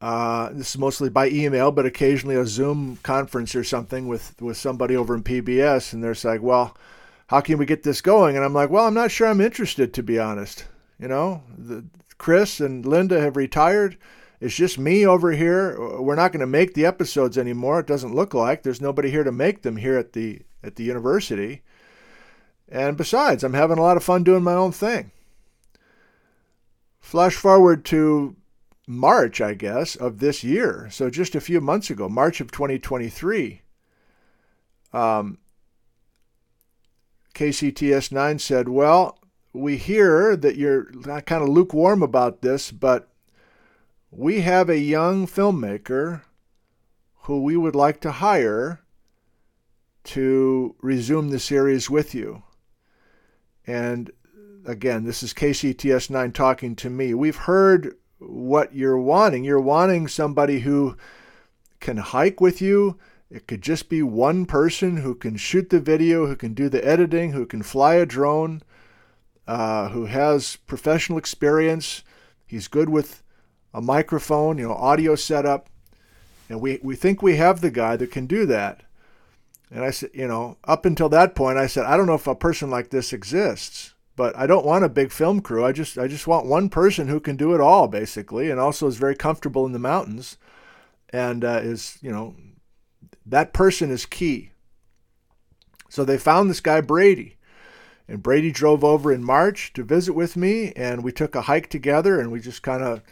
uh, 0.00 0.50
this 0.52 0.70
is 0.70 0.78
mostly 0.78 1.10
by 1.10 1.28
email, 1.28 1.72
but 1.72 1.86
occasionally 1.86 2.36
a 2.36 2.46
Zoom 2.46 2.98
conference 3.02 3.54
or 3.54 3.64
something 3.64 4.06
with, 4.06 4.40
with 4.40 4.56
somebody 4.56 4.96
over 4.96 5.14
in 5.14 5.24
PBS, 5.24 5.92
and 5.92 6.02
they're 6.02 6.14
like, 6.22 6.42
"Well, 6.42 6.76
how 7.26 7.40
can 7.40 7.58
we 7.58 7.66
get 7.66 7.82
this 7.82 8.00
going?" 8.00 8.36
And 8.36 8.44
I'm 8.44 8.54
like, 8.54 8.70
"Well, 8.70 8.86
I'm 8.86 8.94
not 8.94 9.10
sure 9.10 9.26
I'm 9.26 9.40
interested, 9.40 9.92
to 9.94 10.02
be 10.02 10.18
honest. 10.18 10.66
You 11.00 11.08
know, 11.08 11.42
the, 11.56 11.84
Chris 12.16 12.60
and 12.60 12.86
Linda 12.86 13.20
have 13.20 13.36
retired. 13.36 13.96
It's 14.40 14.54
just 14.54 14.78
me 14.78 15.04
over 15.04 15.32
here. 15.32 15.76
We're 16.00 16.14
not 16.14 16.30
going 16.30 16.40
to 16.40 16.46
make 16.46 16.74
the 16.74 16.86
episodes 16.86 17.36
anymore. 17.36 17.80
It 17.80 17.88
doesn't 17.88 18.14
look 18.14 18.34
like 18.34 18.62
there's 18.62 18.80
nobody 18.80 19.10
here 19.10 19.24
to 19.24 19.32
make 19.32 19.62
them 19.62 19.76
here 19.76 19.98
at 19.98 20.12
the 20.12 20.42
at 20.62 20.76
the 20.76 20.84
university. 20.84 21.62
And 22.68 22.96
besides, 22.96 23.42
I'm 23.42 23.54
having 23.54 23.78
a 23.78 23.82
lot 23.82 23.96
of 23.96 24.04
fun 24.04 24.22
doing 24.22 24.44
my 24.44 24.54
own 24.54 24.70
thing." 24.70 25.10
Flash 27.00 27.34
forward 27.34 27.84
to 27.86 28.36
March, 28.88 29.42
I 29.42 29.52
guess, 29.52 29.96
of 29.96 30.18
this 30.18 30.42
year. 30.42 30.88
So 30.90 31.10
just 31.10 31.34
a 31.34 31.42
few 31.42 31.60
months 31.60 31.90
ago, 31.90 32.08
March 32.08 32.40
of 32.40 32.50
2023, 32.50 33.60
um, 34.94 35.36
KCTS 37.34 38.10
9 38.10 38.38
said, 38.38 38.70
Well, 38.70 39.18
we 39.52 39.76
hear 39.76 40.34
that 40.36 40.56
you're 40.56 40.86
kind 40.86 41.42
of 41.42 41.50
lukewarm 41.50 42.02
about 42.02 42.40
this, 42.40 42.72
but 42.72 43.10
we 44.10 44.40
have 44.40 44.70
a 44.70 44.78
young 44.78 45.26
filmmaker 45.26 46.22
who 47.22 47.42
we 47.42 47.58
would 47.58 47.76
like 47.76 48.00
to 48.00 48.10
hire 48.10 48.80
to 50.04 50.74
resume 50.80 51.28
the 51.28 51.38
series 51.38 51.90
with 51.90 52.14
you. 52.14 52.42
And 53.66 54.10
again, 54.64 55.04
this 55.04 55.22
is 55.22 55.34
KCTS 55.34 56.08
9 56.08 56.32
talking 56.32 56.74
to 56.76 56.88
me. 56.88 57.12
We've 57.12 57.36
heard 57.36 57.94
what 58.18 58.74
you're 58.74 58.98
wanting. 58.98 59.44
You're 59.44 59.60
wanting 59.60 60.08
somebody 60.08 60.60
who 60.60 60.96
can 61.80 61.98
hike 61.98 62.40
with 62.40 62.60
you. 62.60 62.98
It 63.30 63.46
could 63.46 63.62
just 63.62 63.88
be 63.88 64.02
one 64.02 64.46
person 64.46 64.98
who 64.98 65.14
can 65.14 65.36
shoot 65.36 65.70
the 65.70 65.80
video, 65.80 66.26
who 66.26 66.36
can 66.36 66.54
do 66.54 66.68
the 66.68 66.84
editing, 66.84 67.32
who 67.32 67.46
can 67.46 67.62
fly 67.62 67.94
a 67.94 68.06
drone, 68.06 68.62
uh, 69.46 69.90
who 69.90 70.06
has 70.06 70.56
professional 70.56 71.18
experience. 71.18 72.02
He's 72.46 72.68
good 72.68 72.88
with 72.88 73.22
a 73.74 73.82
microphone, 73.82 74.58
you 74.58 74.68
know, 74.68 74.74
audio 74.74 75.14
setup. 75.14 75.68
And 76.48 76.60
we, 76.60 76.80
we 76.82 76.96
think 76.96 77.22
we 77.22 77.36
have 77.36 77.60
the 77.60 77.70
guy 77.70 77.96
that 77.96 78.10
can 78.10 78.26
do 78.26 78.46
that. 78.46 78.82
And 79.70 79.84
I 79.84 79.90
said, 79.90 80.10
you 80.14 80.26
know, 80.26 80.56
up 80.64 80.86
until 80.86 81.10
that 81.10 81.34
point, 81.34 81.58
I 81.58 81.66
said, 81.66 81.84
I 81.84 81.98
don't 81.98 82.06
know 82.06 82.14
if 82.14 82.26
a 82.26 82.34
person 82.34 82.70
like 82.70 82.88
this 82.88 83.12
exists 83.12 83.92
but 84.18 84.36
I 84.36 84.48
don't 84.48 84.66
want 84.66 84.84
a 84.84 84.88
big 84.88 85.12
film 85.12 85.40
crew. 85.40 85.64
I 85.64 85.70
just 85.70 85.96
I 85.96 86.08
just 86.08 86.26
want 86.26 86.44
one 86.44 86.70
person 86.70 87.06
who 87.06 87.20
can 87.20 87.36
do 87.36 87.54
it 87.54 87.60
all 87.60 87.86
basically, 87.86 88.50
and 88.50 88.58
also 88.58 88.88
is 88.88 88.96
very 88.96 89.14
comfortable 89.14 89.64
in 89.64 89.70
the 89.70 89.78
mountains, 89.78 90.36
and 91.10 91.44
uh, 91.44 91.60
is 91.62 91.98
you 92.02 92.10
know 92.10 92.34
that 93.24 93.52
person 93.52 93.92
is 93.92 94.04
key. 94.04 94.50
So 95.88 96.04
they 96.04 96.18
found 96.18 96.50
this 96.50 96.58
guy 96.58 96.80
Brady, 96.80 97.36
and 98.08 98.20
Brady 98.20 98.50
drove 98.50 98.82
over 98.82 99.12
in 99.12 99.22
March 99.22 99.72
to 99.74 99.84
visit 99.84 100.14
with 100.14 100.36
me, 100.36 100.72
and 100.74 101.04
we 101.04 101.12
took 101.12 101.36
a 101.36 101.42
hike 101.42 101.70
together, 101.70 102.20
and 102.20 102.32
we 102.32 102.40
just 102.40 102.60
kind 102.60 102.82
of 102.82 103.02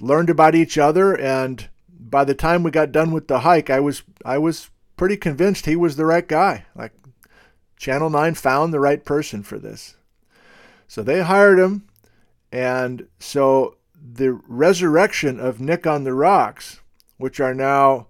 learned 0.00 0.30
about 0.30 0.54
each 0.54 0.78
other. 0.78 1.18
And 1.18 1.68
by 1.88 2.22
the 2.22 2.36
time 2.36 2.62
we 2.62 2.70
got 2.70 2.92
done 2.92 3.10
with 3.10 3.26
the 3.26 3.40
hike, 3.40 3.70
I 3.70 3.80
was 3.80 4.04
I 4.24 4.38
was 4.38 4.70
pretty 4.96 5.16
convinced 5.16 5.66
he 5.66 5.74
was 5.74 5.96
the 5.96 6.06
right 6.06 6.28
guy. 6.28 6.66
Like 6.76 6.92
Channel 7.76 8.10
9 8.10 8.34
found 8.34 8.72
the 8.72 8.80
right 8.80 9.04
person 9.04 9.42
for 9.42 9.58
this. 9.58 9.96
So 10.88 11.02
they 11.02 11.22
hired 11.22 11.58
him. 11.58 11.86
And 12.52 13.08
so 13.18 13.76
the 13.94 14.32
resurrection 14.48 15.40
of 15.40 15.60
Nick 15.60 15.86
on 15.86 16.04
the 16.04 16.14
Rocks, 16.14 16.80
which 17.18 17.40
are 17.40 17.54
now, 17.54 18.06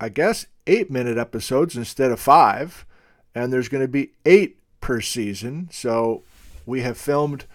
I 0.00 0.08
guess, 0.08 0.46
eight 0.66 0.90
minute 0.90 1.18
episodes 1.18 1.76
instead 1.76 2.10
of 2.10 2.20
five, 2.20 2.86
and 3.34 3.52
there's 3.52 3.68
going 3.68 3.84
to 3.84 3.88
be 3.88 4.12
eight 4.24 4.58
per 4.80 5.00
season. 5.00 5.68
So 5.72 6.22
we 6.66 6.82
have 6.82 6.98
filmed 6.98 7.46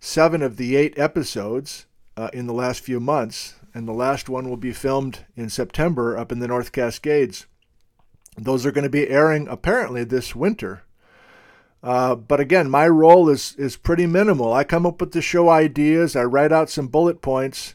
seven 0.00 0.42
of 0.42 0.56
the 0.56 0.76
eight 0.76 0.98
episodes 0.98 1.86
uh, 2.16 2.30
in 2.32 2.46
the 2.46 2.52
last 2.52 2.80
few 2.80 3.00
months, 3.00 3.54
and 3.74 3.86
the 3.86 3.92
last 3.92 4.28
one 4.28 4.48
will 4.48 4.56
be 4.56 4.72
filmed 4.72 5.20
in 5.36 5.48
September 5.48 6.16
up 6.16 6.30
in 6.30 6.38
the 6.38 6.48
North 6.48 6.72
Cascades. 6.72 7.46
Those 8.36 8.66
are 8.66 8.72
going 8.72 8.84
to 8.84 8.90
be 8.90 9.08
airing 9.08 9.46
apparently 9.48 10.04
this 10.04 10.34
winter. 10.34 10.82
Uh, 11.82 12.14
but 12.14 12.40
again, 12.40 12.70
my 12.70 12.88
role 12.88 13.28
is 13.28 13.54
is 13.58 13.76
pretty 13.76 14.06
minimal. 14.06 14.52
I 14.52 14.64
come 14.64 14.86
up 14.86 15.00
with 15.00 15.12
the 15.12 15.20
show 15.20 15.50
ideas, 15.50 16.16
I 16.16 16.24
write 16.24 16.50
out 16.50 16.70
some 16.70 16.88
bullet 16.88 17.20
points, 17.20 17.74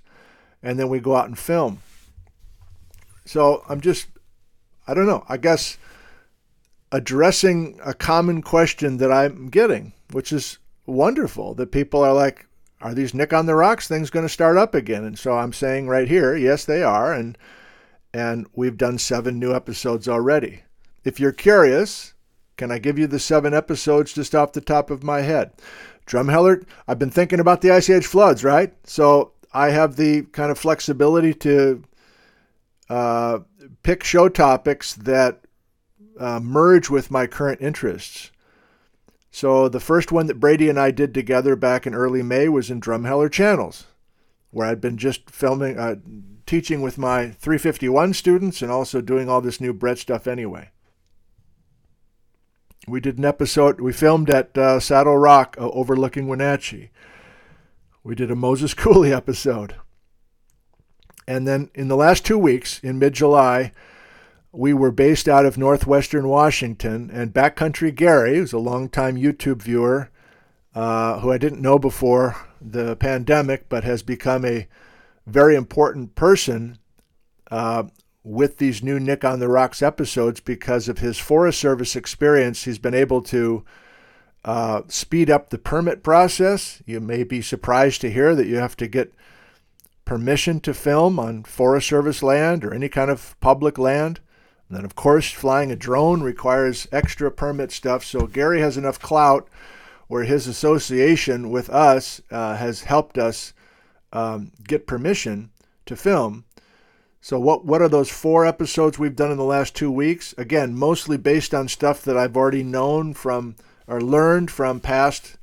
and 0.63 0.79
then 0.79 0.89
we 0.89 0.99
go 0.99 1.15
out 1.15 1.27
and 1.27 1.37
film. 1.37 1.81
So 3.23 3.63
I'm 3.69 3.79
just, 3.79 4.07
I 4.87 4.95
don't 4.95 5.05
know. 5.05 5.23
I 5.29 5.37
guess 5.37 5.77
addressing 6.91 7.79
a 7.85 7.93
common 7.93 8.41
question 8.41 8.97
that 8.97 9.11
I'm 9.11 9.49
getting, 9.49 9.93
which 10.11 10.33
is 10.33 10.57
wonderful. 10.87 11.53
That 11.53 11.71
people 11.71 12.01
are 12.01 12.13
like, 12.13 12.47
"Are 12.81 12.95
these 12.95 13.13
Nick 13.13 13.31
on 13.31 13.45
the 13.45 13.53
Rocks 13.53 13.87
things 13.87 14.09
going 14.09 14.25
to 14.25 14.33
start 14.33 14.57
up 14.57 14.73
again?" 14.73 15.03
And 15.03 15.19
so 15.19 15.37
I'm 15.37 15.53
saying 15.53 15.87
right 15.87 16.07
here, 16.07 16.35
yes, 16.35 16.65
they 16.65 16.81
are, 16.81 17.13
and 17.13 17.37
and 18.13 18.47
we've 18.53 18.77
done 18.77 18.97
seven 18.97 19.39
new 19.39 19.53
episodes 19.53 20.07
already. 20.07 20.63
If 21.03 21.19
you're 21.19 21.31
curious, 21.31 22.13
can 22.57 22.71
I 22.71 22.79
give 22.79 22.99
you 22.99 23.07
the 23.07 23.19
seven 23.19 23.53
episodes 23.53 24.13
just 24.13 24.35
off 24.35 24.53
the 24.53 24.61
top 24.61 24.89
of 24.89 25.03
my 25.03 25.21
head? 25.21 25.51
Drumheller, 26.05 26.65
I've 26.87 26.99
been 26.99 27.11
thinking 27.11 27.39
about 27.39 27.61
the 27.61 27.71
Ice 27.71 27.89
Age 27.89 28.05
floods, 28.05 28.43
right? 28.43 28.73
So 28.83 29.33
I 29.53 29.69
have 29.69 29.95
the 29.95 30.23
kind 30.23 30.51
of 30.51 30.57
flexibility 30.57 31.33
to 31.35 31.83
uh, 32.89 33.39
pick 33.83 34.03
show 34.03 34.27
topics 34.27 34.95
that 34.95 35.41
uh, 36.19 36.39
merge 36.39 36.89
with 36.89 37.11
my 37.11 37.27
current 37.27 37.61
interests. 37.61 38.31
So 39.31 39.69
the 39.69 39.79
first 39.79 40.11
one 40.11 40.25
that 40.25 40.39
Brady 40.39 40.69
and 40.69 40.79
I 40.79 40.91
did 40.91 41.13
together 41.13 41.55
back 41.55 41.85
in 41.85 41.93
early 41.93 42.23
May 42.23 42.49
was 42.49 42.71
in 42.71 42.81
Drumheller 42.81 43.31
Channels, 43.31 43.85
where 44.51 44.67
I'd 44.67 44.81
been 44.81 44.97
just 44.97 45.29
filming, 45.29 45.77
uh, 45.77 45.95
teaching 46.49 46.81
with 46.81 46.97
my 46.97 47.29
351 47.29 48.11
students 48.11 48.63
and 48.63 48.71
also 48.71 49.01
doing 49.01 49.29
all 49.29 49.39
this 49.39 49.61
new 49.61 49.71
Bretz 49.71 49.99
stuff 49.99 50.25
anyway. 50.25 50.71
We 52.87 52.99
did 52.99 53.19
an 53.19 53.25
episode, 53.25 53.79
we 53.79 53.93
filmed 53.93 54.31
at 54.31 54.57
uh, 54.57 54.79
Saddle 54.79 55.19
Rock 55.19 55.55
uh, 55.59 55.69
overlooking 55.69 56.27
Wenatchee. 56.27 56.89
We 58.03 58.15
did 58.15 58.31
a 58.31 58.35
Moses 58.35 58.73
Coulee 58.75 59.13
episode. 59.13 59.75
And 61.27 61.47
then 61.47 61.69
in 61.75 61.87
the 61.87 61.95
last 61.95 62.25
two 62.25 62.39
weeks, 62.39 62.79
in 62.79 62.97
mid 62.97 63.13
July, 63.13 63.71
we 64.51 64.73
were 64.73 64.91
based 64.91 65.29
out 65.29 65.45
of 65.45 65.55
northwestern 65.55 66.27
Washington, 66.27 67.11
and 67.13 67.31
Backcountry 67.31 67.93
Gary, 67.93 68.37
who's 68.37 68.53
a 68.53 68.57
longtime 68.57 69.17
YouTube 69.17 69.61
viewer, 69.61 70.09
uh, 70.73 71.19
who 71.19 71.31
I 71.31 71.37
didn't 71.37 71.61
know 71.61 71.77
before 71.77 72.37
the 72.59 72.95
pandemic, 72.95 73.69
but 73.69 73.83
has 73.83 74.01
become 74.01 74.43
a 74.43 74.67
very 75.29 75.55
important 75.55 76.15
person 76.15 76.77
uh, 77.51 77.83
with 78.23 78.57
these 78.57 78.83
new 78.83 78.99
Nick 78.99 79.23
on 79.23 79.39
the 79.39 79.47
Rocks 79.47 79.81
episodes 79.81 80.39
because 80.39 80.89
of 80.89 80.99
his 80.99 81.17
Forest 81.17 81.59
Service 81.59 81.95
experience. 81.95 82.63
He's 82.63 82.79
been 82.79 82.93
able 82.93 83.21
to 83.23 83.63
uh, 84.43 84.81
speed 84.87 85.29
up 85.29 85.49
the 85.49 85.57
permit 85.57 86.03
process. 86.03 86.81
You 86.85 86.99
may 86.99 87.23
be 87.23 87.41
surprised 87.41 88.01
to 88.01 88.11
hear 88.11 88.35
that 88.35 88.47
you 88.47 88.57
have 88.57 88.77
to 88.77 88.87
get 88.87 89.13
permission 90.05 90.59
to 90.61 90.73
film 90.73 91.19
on 91.19 91.43
Forest 91.43 91.87
Service 91.87 92.23
land 92.23 92.65
or 92.65 92.73
any 92.73 92.89
kind 92.89 93.11
of 93.11 93.39
public 93.39 93.77
land. 93.77 94.19
And 94.67 94.77
then, 94.77 94.85
of 94.85 94.95
course, 94.95 95.31
flying 95.31 95.71
a 95.71 95.75
drone 95.75 96.21
requires 96.21 96.87
extra 96.91 97.31
permit 97.31 97.71
stuff. 97.71 98.03
So 98.03 98.27
Gary 98.27 98.61
has 98.61 98.77
enough 98.77 98.99
clout 98.99 99.47
where 100.07 100.23
his 100.23 100.47
association 100.47 101.49
with 101.51 101.69
us 101.69 102.21
uh, 102.31 102.55
has 102.55 102.81
helped 102.81 103.17
us 103.17 103.53
um, 104.13 104.51
get 104.67 104.87
permission 104.87 105.51
to 105.85 105.95
film. 105.95 106.45
So 107.21 107.39
what 107.39 107.65
what 107.65 107.81
are 107.81 107.89
those 107.89 108.09
four 108.09 108.45
episodes 108.45 108.97
we've 108.97 109.15
done 109.15 109.31
in 109.31 109.37
the 109.37 109.43
last 109.43 109.75
two 109.75 109.91
weeks? 109.91 110.33
Again, 110.37 110.75
mostly 110.75 111.17
based 111.17 111.53
on 111.53 111.67
stuff 111.67 112.01
that 112.03 112.17
I've 112.17 112.37
already 112.37 112.63
known 112.63 113.13
from 113.13 113.55
or 113.87 113.99
learned 113.99 114.51
from 114.51 114.79
past 114.79 115.37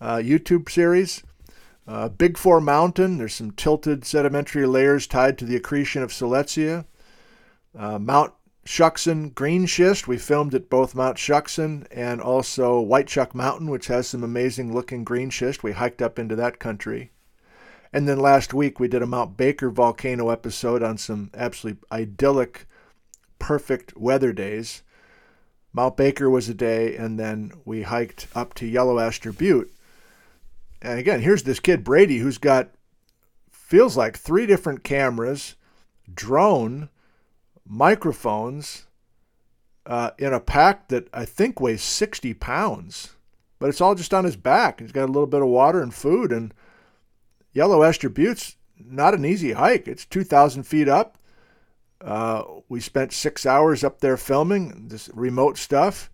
uh, 0.00 0.16
YouTube 0.16 0.70
series. 0.70 1.22
Uh, 1.86 2.08
Big 2.08 2.36
Four 2.36 2.60
Mountain, 2.60 3.18
there's 3.18 3.34
some 3.34 3.50
tilted 3.50 4.04
sedimentary 4.04 4.66
layers 4.66 5.06
tied 5.06 5.38
to 5.38 5.44
the 5.44 5.56
accretion 5.56 6.02
of 6.02 6.10
Siletzia. 6.10 6.84
Uh, 7.76 7.98
Mount 7.98 8.32
Shuksan 8.66 9.34
Green 9.34 9.64
Schist, 9.64 10.06
we 10.06 10.18
filmed 10.18 10.54
at 10.54 10.68
both 10.68 10.94
Mount 10.94 11.16
Shuksan 11.16 11.86
and 11.90 12.20
also 12.20 12.78
White 12.80 13.06
Chuck 13.06 13.34
Mountain, 13.34 13.70
which 13.70 13.86
has 13.86 14.06
some 14.06 14.22
amazing 14.22 14.74
looking 14.74 15.04
green 15.04 15.30
schist. 15.30 15.62
We 15.62 15.72
hiked 15.72 16.02
up 16.02 16.18
into 16.18 16.36
that 16.36 16.58
country. 16.58 17.10
And 17.98 18.06
then 18.06 18.20
last 18.20 18.54
week 18.54 18.78
we 18.78 18.86
did 18.86 19.02
a 19.02 19.08
Mount 19.08 19.36
Baker 19.36 19.70
volcano 19.70 20.30
episode 20.30 20.84
on 20.84 20.98
some 20.98 21.32
absolutely 21.34 21.82
idyllic, 21.90 22.68
perfect 23.40 23.96
weather 23.96 24.32
days. 24.32 24.84
Mount 25.72 25.96
Baker 25.96 26.30
was 26.30 26.48
a 26.48 26.54
day, 26.54 26.94
and 26.94 27.18
then 27.18 27.50
we 27.64 27.82
hiked 27.82 28.28
up 28.36 28.54
to 28.54 28.68
Yellow 28.68 29.00
Aster 29.00 29.32
Butte. 29.32 29.72
And 30.80 31.00
again, 31.00 31.22
here's 31.22 31.42
this 31.42 31.58
kid, 31.58 31.82
Brady, 31.82 32.18
who's 32.18 32.38
got, 32.38 32.68
feels 33.50 33.96
like 33.96 34.16
three 34.16 34.46
different 34.46 34.84
cameras, 34.84 35.56
drone, 36.14 36.90
microphones 37.66 38.86
uh, 39.86 40.12
in 40.18 40.32
a 40.32 40.38
pack 40.38 40.86
that 40.86 41.08
I 41.12 41.24
think 41.24 41.60
weighs 41.60 41.82
60 41.82 42.32
pounds. 42.34 43.16
But 43.58 43.70
it's 43.70 43.80
all 43.80 43.96
just 43.96 44.14
on 44.14 44.22
his 44.22 44.36
back. 44.36 44.78
He's 44.78 44.92
got 44.92 45.06
a 45.06 45.12
little 45.12 45.26
bit 45.26 45.42
of 45.42 45.48
water 45.48 45.82
and 45.82 45.92
food. 45.92 46.30
And 46.30 46.54
Yellow 47.52 47.82
Aster 47.82 48.08
Butte's 48.08 48.56
not 48.78 49.14
an 49.14 49.24
easy 49.24 49.52
hike. 49.52 49.88
It's 49.88 50.04
2,000 50.04 50.62
feet 50.64 50.88
up. 50.88 51.18
Uh, 52.00 52.44
we 52.68 52.80
spent 52.80 53.12
six 53.12 53.44
hours 53.44 53.82
up 53.82 54.00
there 54.00 54.16
filming 54.16 54.88
this 54.88 55.10
remote 55.12 55.58
stuff 55.58 56.10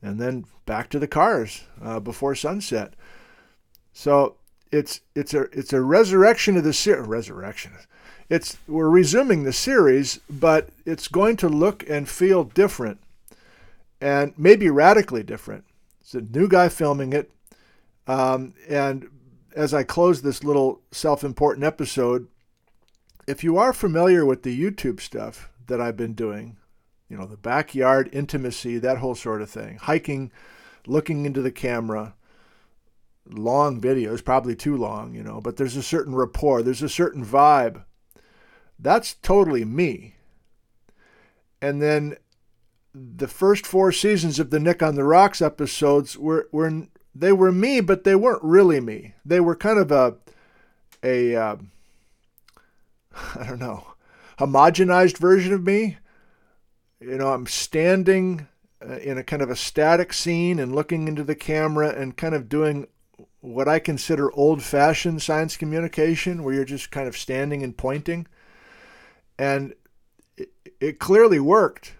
and 0.00 0.20
then 0.20 0.44
back 0.66 0.88
to 0.90 0.98
the 0.98 1.08
cars 1.08 1.64
uh, 1.82 1.98
before 1.98 2.34
sunset. 2.34 2.94
So 3.92 4.36
it's 4.70 5.00
it's 5.14 5.32
a 5.34 5.42
it's 5.52 5.72
a 5.72 5.80
resurrection 5.80 6.56
of 6.56 6.64
the 6.64 6.72
series. 6.72 7.06
Resurrection 7.06 7.72
it's 8.28 8.58
we're 8.66 8.88
resuming 8.88 9.44
the 9.44 9.52
series, 9.52 10.20
but 10.28 10.70
it's 10.84 11.08
going 11.08 11.36
to 11.38 11.48
look 11.48 11.88
and 11.88 12.08
feel 12.08 12.44
different, 12.44 12.98
and 14.00 14.32
maybe 14.36 14.68
radically 14.68 15.22
different. 15.22 15.64
It's 16.00 16.14
a 16.14 16.20
new 16.20 16.48
guy 16.48 16.68
filming 16.68 17.12
it, 17.12 17.30
um, 18.06 18.54
and 18.68 19.08
as 19.56 19.74
I 19.74 19.82
close 19.82 20.22
this 20.22 20.44
little 20.44 20.82
self-important 20.92 21.64
episode, 21.64 22.28
if 23.26 23.42
you 23.42 23.58
are 23.58 23.72
familiar 23.72 24.24
with 24.24 24.44
the 24.44 24.58
YouTube 24.58 25.00
stuff 25.00 25.50
that 25.66 25.80
I've 25.80 25.96
been 25.96 26.12
doing, 26.12 26.58
you 27.08 27.16
know 27.16 27.26
the 27.26 27.36
backyard 27.36 28.08
intimacy, 28.12 28.78
that 28.78 28.98
whole 28.98 29.16
sort 29.16 29.42
of 29.42 29.50
thing, 29.50 29.78
hiking, 29.78 30.30
looking 30.86 31.26
into 31.26 31.42
the 31.42 31.50
camera 31.50 32.14
long 33.28 33.80
videos, 33.80 34.24
probably 34.24 34.54
too 34.54 34.76
long, 34.76 35.12
you 35.14 35.22
know, 35.24 35.40
but 35.40 35.56
there's 35.56 35.76
a 35.76 35.82
certain 35.82 36.14
rapport, 36.14 36.62
there's 36.62 36.82
a 36.82 36.88
certain 36.88 37.24
vibe 37.24 37.82
that's 38.78 39.14
totally 39.14 39.64
me. 39.64 40.14
And 41.60 41.80
then 41.80 42.16
the 42.94 43.28
first 43.28 43.66
four 43.66 43.92
seasons 43.92 44.38
of 44.38 44.50
the 44.50 44.60
Nick 44.60 44.82
on 44.82 44.94
the 44.94 45.04
Rocks 45.04 45.40
episodes 45.40 46.16
were, 46.16 46.48
were 46.52 46.86
they 47.18 47.32
were 47.32 47.52
me, 47.52 47.80
but 47.80 48.04
they 48.04 48.14
weren't 48.14 48.42
really 48.42 48.80
me. 48.80 49.14
They 49.24 49.40
were 49.40 49.56
kind 49.56 49.78
of 49.78 49.90
a 49.90 50.16
a 51.02 51.36
uh, 51.36 51.56
I 53.38 53.46
don't 53.46 53.60
know 53.60 53.86
homogenized 54.38 55.18
version 55.18 55.52
of 55.52 55.64
me. 55.64 55.96
You 57.00 57.16
know, 57.16 57.32
I'm 57.32 57.46
standing 57.46 58.48
uh, 58.86 58.98
in 58.98 59.18
a 59.18 59.24
kind 59.24 59.42
of 59.42 59.50
a 59.50 59.56
static 59.56 60.12
scene 60.12 60.58
and 60.58 60.74
looking 60.74 61.08
into 61.08 61.24
the 61.24 61.34
camera 61.34 61.88
and 61.88 62.16
kind 62.16 62.34
of 62.34 62.48
doing 62.48 62.86
what 63.40 63.68
I 63.68 63.78
consider 63.78 64.32
old-fashioned 64.32 65.22
science 65.22 65.56
communication, 65.56 66.42
where 66.42 66.54
you're 66.54 66.64
just 66.64 66.90
kind 66.90 67.06
of 67.08 67.16
standing 67.16 67.62
and 67.62 67.76
pointing 67.76 68.26
and 69.38 69.74
it, 70.36 70.50
it 70.80 70.98
clearly 70.98 71.40
worked. 71.40 71.94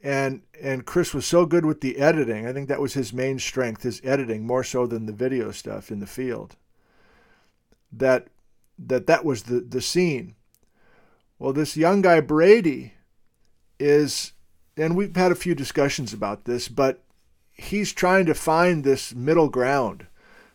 And 0.00 0.42
and 0.60 0.86
Chris 0.86 1.12
was 1.12 1.26
so 1.26 1.44
good 1.44 1.64
with 1.64 1.80
the 1.80 1.98
editing. 1.98 2.46
I 2.46 2.52
think 2.52 2.68
that 2.68 2.80
was 2.80 2.94
his 2.94 3.12
main 3.12 3.38
strength, 3.38 3.82
his 3.82 4.00
editing 4.04 4.46
more 4.46 4.62
so 4.62 4.86
than 4.86 5.06
the 5.06 5.12
video 5.12 5.50
stuff 5.50 5.90
in 5.90 5.98
the 6.00 6.06
field. 6.06 6.56
That 7.92 8.28
that 8.78 9.06
that 9.06 9.24
was 9.24 9.44
the 9.44 9.60
the 9.60 9.80
scene. 9.80 10.36
Well, 11.38 11.52
this 11.52 11.76
young 11.76 12.02
guy 12.02 12.20
Brady 12.20 12.94
is 13.80 14.32
and 14.76 14.96
we've 14.96 15.16
had 15.16 15.32
a 15.32 15.36
few 15.36 15.54
discussions 15.54 16.12
about 16.12 16.44
this, 16.44 16.68
but 16.68 17.02
he's 17.52 17.92
trying 17.92 18.26
to 18.26 18.34
find 18.34 18.84
this 18.84 19.14
middle 19.14 19.48
ground 19.48 20.06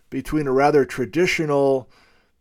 between 0.10 0.48
a 0.48 0.52
rather 0.52 0.86
traditional 0.86 1.90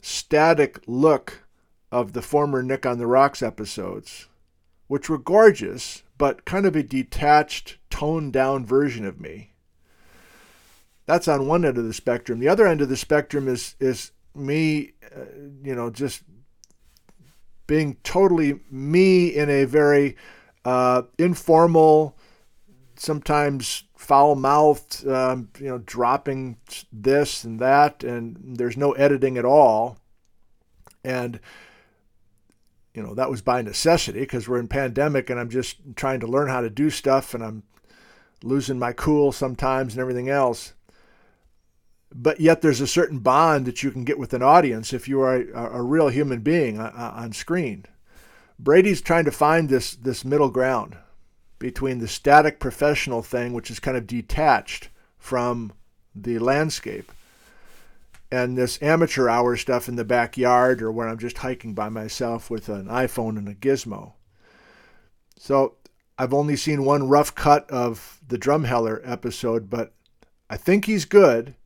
static 0.01 0.81
look 0.87 1.45
of 1.91 2.13
the 2.13 2.23
former 2.23 2.63
Nick 2.63 2.87
on 2.87 2.99
the 2.99 3.07
Rocks 3.07 3.43
episodes, 3.43 4.29
which 4.87 5.09
were 5.09 5.19
gorgeous, 5.19 6.03
but 6.23 6.45
kind 6.45 6.67
of 6.67 6.77
a 6.77 6.85
detached, 6.85 7.79
toned 7.91 8.33
down 8.33 8.65
version 8.65 9.05
of 9.05 9.21
me. 9.21 9.51
That's 11.05 11.27
on 11.27 11.49
one 11.49 11.65
end 11.65 11.77
of 11.77 11.85
the 11.85 11.93
spectrum. 11.93 12.39
The 12.39 12.47
other 12.47 12.65
end 12.65 12.81
of 12.81 12.89
the 12.89 12.97
spectrum 12.97 13.49
is 13.49 13.75
is 13.81 14.13
me, 14.33 14.93
uh, 15.05 15.25
you 15.65 15.75
know, 15.75 15.91
just 15.91 16.23
being 17.67 17.97
totally 18.05 18.61
me 18.71 19.35
in 19.35 19.51
a 19.51 19.65
very 19.65 20.15
uh, 20.65 21.03
informal, 21.19 22.17
sometimes 22.95 23.83
foul-mouthed, 23.97 25.05
um, 25.09 25.49
you 25.59 25.67
know, 25.67 25.79
dropping 25.79 26.57
this 26.93 27.43
and 27.43 27.59
that, 27.59 28.05
and 28.05 28.39
there's 28.59 28.77
no 28.77 28.93
editing 28.93 29.37
at 29.39 29.45
all. 29.45 29.99
And 31.03 31.41
you 32.95 33.03
know, 33.03 33.15
that 33.15 33.31
was 33.31 33.43
by 33.43 33.63
necessity 33.63 34.21
because 34.21 34.49
we're 34.49 34.59
in 34.59 34.69
pandemic 34.69 35.31
and 35.31 35.41
I'm 35.41 35.51
just 35.51 35.79
trying 35.97 36.21
to 36.21 36.27
learn 36.27 36.49
how 36.49 36.61
to 36.61 36.71
do 36.71 36.91
stuff 36.91 37.35
and 37.35 37.43
I'm 37.43 37.63
losing 38.43 38.79
my 38.79 38.93
cool 38.93 39.33
sometimes 39.33 39.95
and 39.95 40.01
everything 40.01 40.29
else. 40.29 40.75
But 42.15 42.41
yet 42.41 42.61
there's 42.61 42.83
a 42.83 42.87
certain 42.87 43.21
bond 43.21 43.65
that 43.67 43.83
you 43.83 43.91
can 43.91 44.05
get 44.05 44.19
with 44.19 44.35
an 44.35 44.43
audience 44.43 44.93
if 44.93 45.09
you 45.09 45.21
are 45.23 45.37
a, 45.37 45.79
a 45.79 45.83
real 45.83 46.09
human 46.09 46.41
being 46.41 46.79
uh, 46.79 46.93
uh, 46.95 47.13
on 47.23 47.33
screen. 47.33 47.87
Brady's 48.59 49.01
trying 49.01 49.25
to 49.25 49.31
find 49.31 49.69
this 49.69 49.97
this 49.97 50.25
middle 50.25 50.51
ground 50.51 50.97
between 51.59 51.99
the 51.99 52.09
static 52.09 52.61
professional 52.61 53.23
thing, 53.23 53.55
which 53.55 53.71
is 53.71 53.81
kind 53.81 53.97
of 53.97 54.07
detached 54.07 54.89
from 55.17 55.73
the 56.15 56.39
landscape, 56.39 57.11
and 58.33 58.57
this 58.57 58.83
amateur 58.83 59.29
hour 59.29 59.59
stuff 59.59 59.89
in 59.89 59.97
the 59.97 60.07
backyard 60.07 60.81
or 60.81 60.91
when 60.91 61.07
I'm 61.07 61.19
just 61.19 61.39
hiking 61.39 61.75
by 61.75 61.91
myself 61.91 62.49
with 62.49 62.71
an 62.71 62.87
iPhone 62.87 63.37
and 63.37 63.47
a 63.47 63.55
gizmo. 63.55 64.15
So 65.37 65.75
I've 66.19 66.33
only 66.33 66.57
seen 66.57 66.87
one 66.87 67.11
rough 67.11 67.35
cut 67.35 67.71
of 67.71 68.21
the 68.27 68.39
Drumheller 68.39 69.03
episode, 69.05 69.69
but 69.69 69.93
I 70.49 70.57
think 70.57 70.87
he's 70.87 71.05
good. 71.05 71.57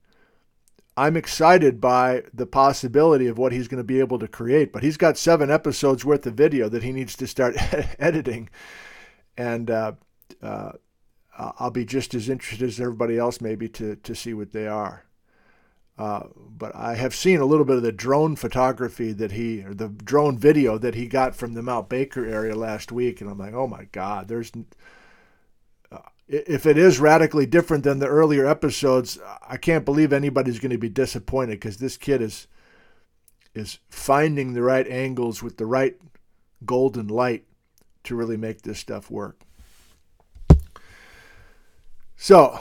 I'm 0.96 1.16
excited 1.16 1.80
by 1.80 2.24
the 2.34 2.46
possibility 2.46 3.28
of 3.28 3.38
what 3.38 3.52
he's 3.52 3.68
going 3.68 3.78
to 3.78 3.84
be 3.84 4.00
able 4.00 4.18
to 4.18 4.26
create, 4.26 4.72
but 4.72 4.82
he's 4.82 4.96
got 4.96 5.16
seven 5.16 5.52
episodes 5.52 6.04
worth 6.04 6.26
of 6.26 6.34
video 6.34 6.68
that 6.68 6.82
he 6.82 6.90
needs 6.90 7.14
to 7.18 7.28
start 7.28 7.54
editing. 8.00 8.48
And 9.38 9.70
uh, 9.70 9.92
uh, 10.42 10.72
I'll 11.38 11.70
be 11.70 11.84
just 11.84 12.12
as 12.12 12.28
interested 12.28 12.66
as 12.66 12.80
everybody 12.80 13.18
else, 13.18 13.40
maybe, 13.40 13.68
to, 13.68 13.94
to 13.94 14.14
see 14.16 14.34
what 14.34 14.50
they 14.50 14.66
are. 14.66 15.04
Uh, 15.98 16.24
but 16.36 16.74
I 16.74 16.94
have 16.94 17.14
seen 17.14 17.40
a 17.40 17.46
little 17.46 17.64
bit 17.64 17.76
of 17.76 17.82
the 17.82 17.92
drone 17.92 18.36
photography 18.36 19.12
that 19.12 19.32
he, 19.32 19.62
or 19.62 19.72
the 19.72 19.88
drone 19.88 20.36
video 20.38 20.76
that 20.78 20.94
he 20.94 21.06
got 21.06 21.34
from 21.34 21.54
the 21.54 21.62
Mount 21.62 21.88
Baker 21.88 22.26
area 22.26 22.54
last 22.54 22.92
week, 22.92 23.20
and 23.20 23.30
I'm 23.30 23.38
like, 23.38 23.54
oh 23.54 23.66
my 23.66 23.84
God, 23.92 24.28
there's 24.28 24.52
if 26.28 26.66
it 26.66 26.76
is 26.76 26.98
radically 26.98 27.46
different 27.46 27.84
than 27.84 27.98
the 27.98 28.08
earlier 28.08 28.46
episodes, 28.46 29.18
I 29.46 29.56
can't 29.56 29.84
believe 29.84 30.12
anybody's 30.12 30.58
going 30.58 30.72
to 30.72 30.78
be 30.78 30.88
disappointed 30.88 31.52
because 31.52 31.76
this 31.76 31.96
kid 31.96 32.20
is 32.20 32.48
is 33.54 33.78
finding 33.88 34.52
the 34.52 34.62
right 34.62 34.86
angles 34.88 35.42
with 35.42 35.56
the 35.56 35.64
right 35.64 35.96
golden 36.64 37.08
light 37.08 37.44
to 38.04 38.14
really 38.14 38.36
make 38.36 38.62
this 38.62 38.78
stuff 38.78 39.10
work. 39.10 39.40
So, 42.16 42.60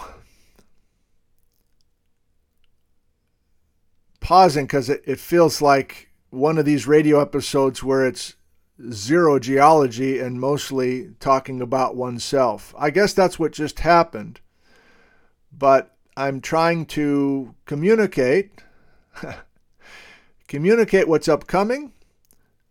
pausing 4.26 4.66
because 4.66 4.90
it, 4.90 5.04
it 5.06 5.20
feels 5.20 5.62
like 5.62 6.10
one 6.32 6.58
of 6.58 6.66
these 6.66 6.88
radio 6.88 7.22
episodes 7.22 7.84
where 7.84 8.08
it's 8.08 8.34
zero 8.92 9.38
geology 9.38 10.18
and 10.18 10.42
mostly 10.42 11.12
talking 11.20 11.62
about 11.62 11.96
oneself. 11.96 12.74
I 12.76 12.90
guess 12.90 13.14
that's 13.14 13.38
what 13.38 13.52
just 13.52 13.82
happened. 13.82 14.40
But 15.56 15.96
I'm 16.18 16.42
trying 16.42 16.88
to 16.88 17.54
communicate 17.68 18.64
communicate 20.48 21.08
what's 21.08 21.28
upcoming. 21.28 21.94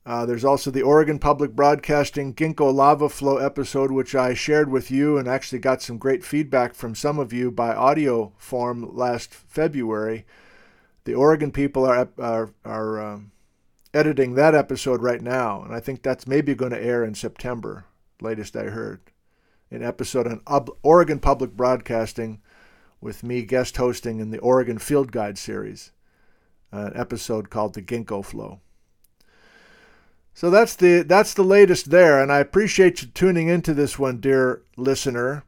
Uh, 0.05 0.27
there's 0.27 0.45
also 0.45 0.73
the 0.73 0.83
Oregon 0.83 1.21
Public 1.21 1.53
Broadcasting 1.53 2.35
Ginkgo 2.35 2.75
Lava 2.75 3.09
Flow 3.09 3.37
episode, 3.37 3.93
which 3.93 4.17
I 4.17 4.35
shared 4.35 4.73
with 4.73 4.91
you 4.91 5.17
and 5.19 5.29
actually 5.29 5.61
got 5.61 5.83
some 5.83 5.99
great 5.99 6.25
feedback 6.25 6.75
from 6.75 6.97
some 6.97 7.21
of 7.21 7.33
you 7.33 7.53
by 7.53 7.73
audio 7.73 8.33
form 8.39 8.97
last 8.97 9.33
February. 9.33 10.27
The 11.05 11.15
Oregon 11.15 11.53
people 11.53 11.85
are, 11.85 12.09
are, 12.19 12.55
are 12.65 13.01
um, 13.01 13.33
editing 13.93 14.35
that 14.35 14.55
episode 14.55 15.03
right 15.03 15.21
now, 15.21 15.63
and 15.63 15.75
I 15.75 15.81
think 15.81 16.03
that's 16.03 16.27
maybe 16.27 16.55
going 16.55 16.73
to 16.73 16.83
air 16.83 17.05
in 17.05 17.15
September, 17.15 17.85
latest 18.21 18.57
I 18.57 18.65
heard. 18.65 19.01
An 19.71 19.83
episode 19.83 20.27
on 20.27 20.69
Oregon 20.83 21.19
Public 21.19 21.53
Broadcasting 21.53 22.41
with 23.01 23.23
me 23.23 23.43
guest 23.43 23.77
hosting 23.77 24.19
in 24.19 24.31
the 24.31 24.39
Oregon 24.39 24.79
Field 24.79 25.13
Guide 25.13 25.37
series, 25.37 25.93
an 26.73 26.93
episode 26.95 27.51
called 27.51 27.75
The 27.75 27.83
Ginkgo 27.83 28.25
Flow. 28.25 28.61
So 30.33 30.51
that's 30.51 30.75
the 30.75 31.03
that's 31.03 31.35
the 31.35 31.45
latest 31.45 31.91
there, 31.91 32.21
and 32.21 32.33
I 32.33 32.39
appreciate 32.39 33.03
you 33.03 33.09
tuning 33.09 33.49
into 33.49 33.75
this 33.75 33.99
one, 33.99 34.21
dear 34.21 34.63
listener. 34.77 35.45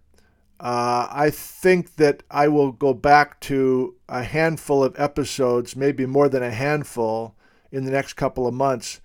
Uh, 0.59 1.07
I 1.11 1.31
think 1.31 1.97
that 1.97 2.23
I 2.31 2.49
will 2.49 2.73
go 2.73 2.95
back 2.95 3.41
to 3.41 3.95
a 4.09 4.23
handful 4.23 4.83
of 4.83 4.99
episodes, 4.99 5.77
maybe 5.77 6.07
more 6.07 6.29
than 6.29 6.43
a 6.43 6.51
handful, 6.51 7.37
in 7.71 7.85
the 7.85 7.91
next 7.91 8.15
couple 8.15 8.47
of 8.47 8.55
months 8.55 9.01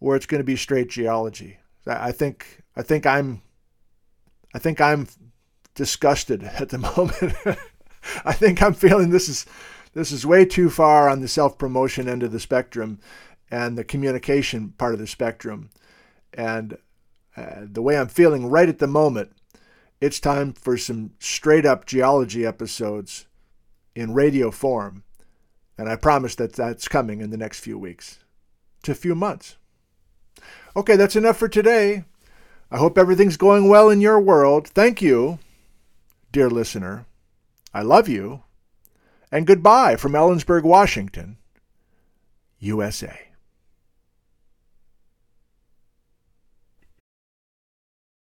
where 0.00 0.16
it's 0.16 0.26
going 0.26 0.40
to 0.40 0.44
be 0.44 0.56
straight 0.56 0.88
geology. 0.88 1.58
I 1.86 2.12
think 2.12 2.62
I 2.76 2.82
think 2.82 3.06
I'm 3.06 3.42
I 4.54 4.58
think 4.58 4.80
I'm 4.80 5.06
disgusted 5.74 6.42
at 6.58 6.68
the 6.70 6.78
moment. 6.78 7.34
I 8.24 8.32
think 8.32 8.62
I'm 8.62 8.74
feeling 8.74 9.10
this 9.10 9.28
is 9.28 9.46
this 9.94 10.12
is 10.12 10.26
way 10.26 10.44
too 10.44 10.68
far 10.68 11.08
on 11.08 11.20
the 11.20 11.28
self-promotion 11.28 12.08
end 12.08 12.22
of 12.22 12.32
the 12.32 12.40
spectrum 12.40 12.98
and 13.50 13.78
the 13.78 13.84
communication 13.84 14.74
part 14.76 14.92
of 14.92 15.00
the 15.00 15.06
spectrum. 15.06 15.70
And 16.34 16.76
uh, 17.36 17.62
the 17.62 17.82
way 17.82 17.96
I'm 17.96 18.08
feeling 18.08 18.50
right 18.50 18.68
at 18.68 18.78
the 18.78 18.86
moment, 18.86 19.32
it's 20.00 20.20
time 20.20 20.52
for 20.52 20.76
some 20.76 21.12
straight 21.18 21.66
up 21.66 21.86
geology 21.86 22.46
episodes 22.46 23.26
in 23.94 24.14
radio 24.14 24.50
form 24.50 25.02
and 25.78 25.88
I 25.88 25.94
promise 25.94 26.34
that 26.34 26.54
that's 26.54 26.88
coming 26.88 27.20
in 27.20 27.30
the 27.30 27.36
next 27.36 27.60
few 27.60 27.78
weeks 27.78 28.18
to 28.82 28.92
a 28.92 28.96
few 28.96 29.14
months. 29.14 29.56
Okay, 30.76 30.96
that's 30.96 31.16
enough 31.16 31.36
for 31.36 31.48
today. 31.48 32.04
I 32.70 32.78
hope 32.78 32.98
everything's 32.98 33.36
going 33.36 33.68
well 33.68 33.88
in 33.88 34.00
your 34.00 34.20
world. 34.20 34.66
Thank 34.66 35.00
you, 35.00 35.38
dear 36.32 36.50
listener. 36.50 37.06
I 37.72 37.82
love 37.82 38.08
you. 38.08 38.42
And 39.30 39.46
goodbye 39.46 39.96
from 39.96 40.12
Ellensburg, 40.12 40.64
Washington, 40.64 41.38
USA. 42.58 43.27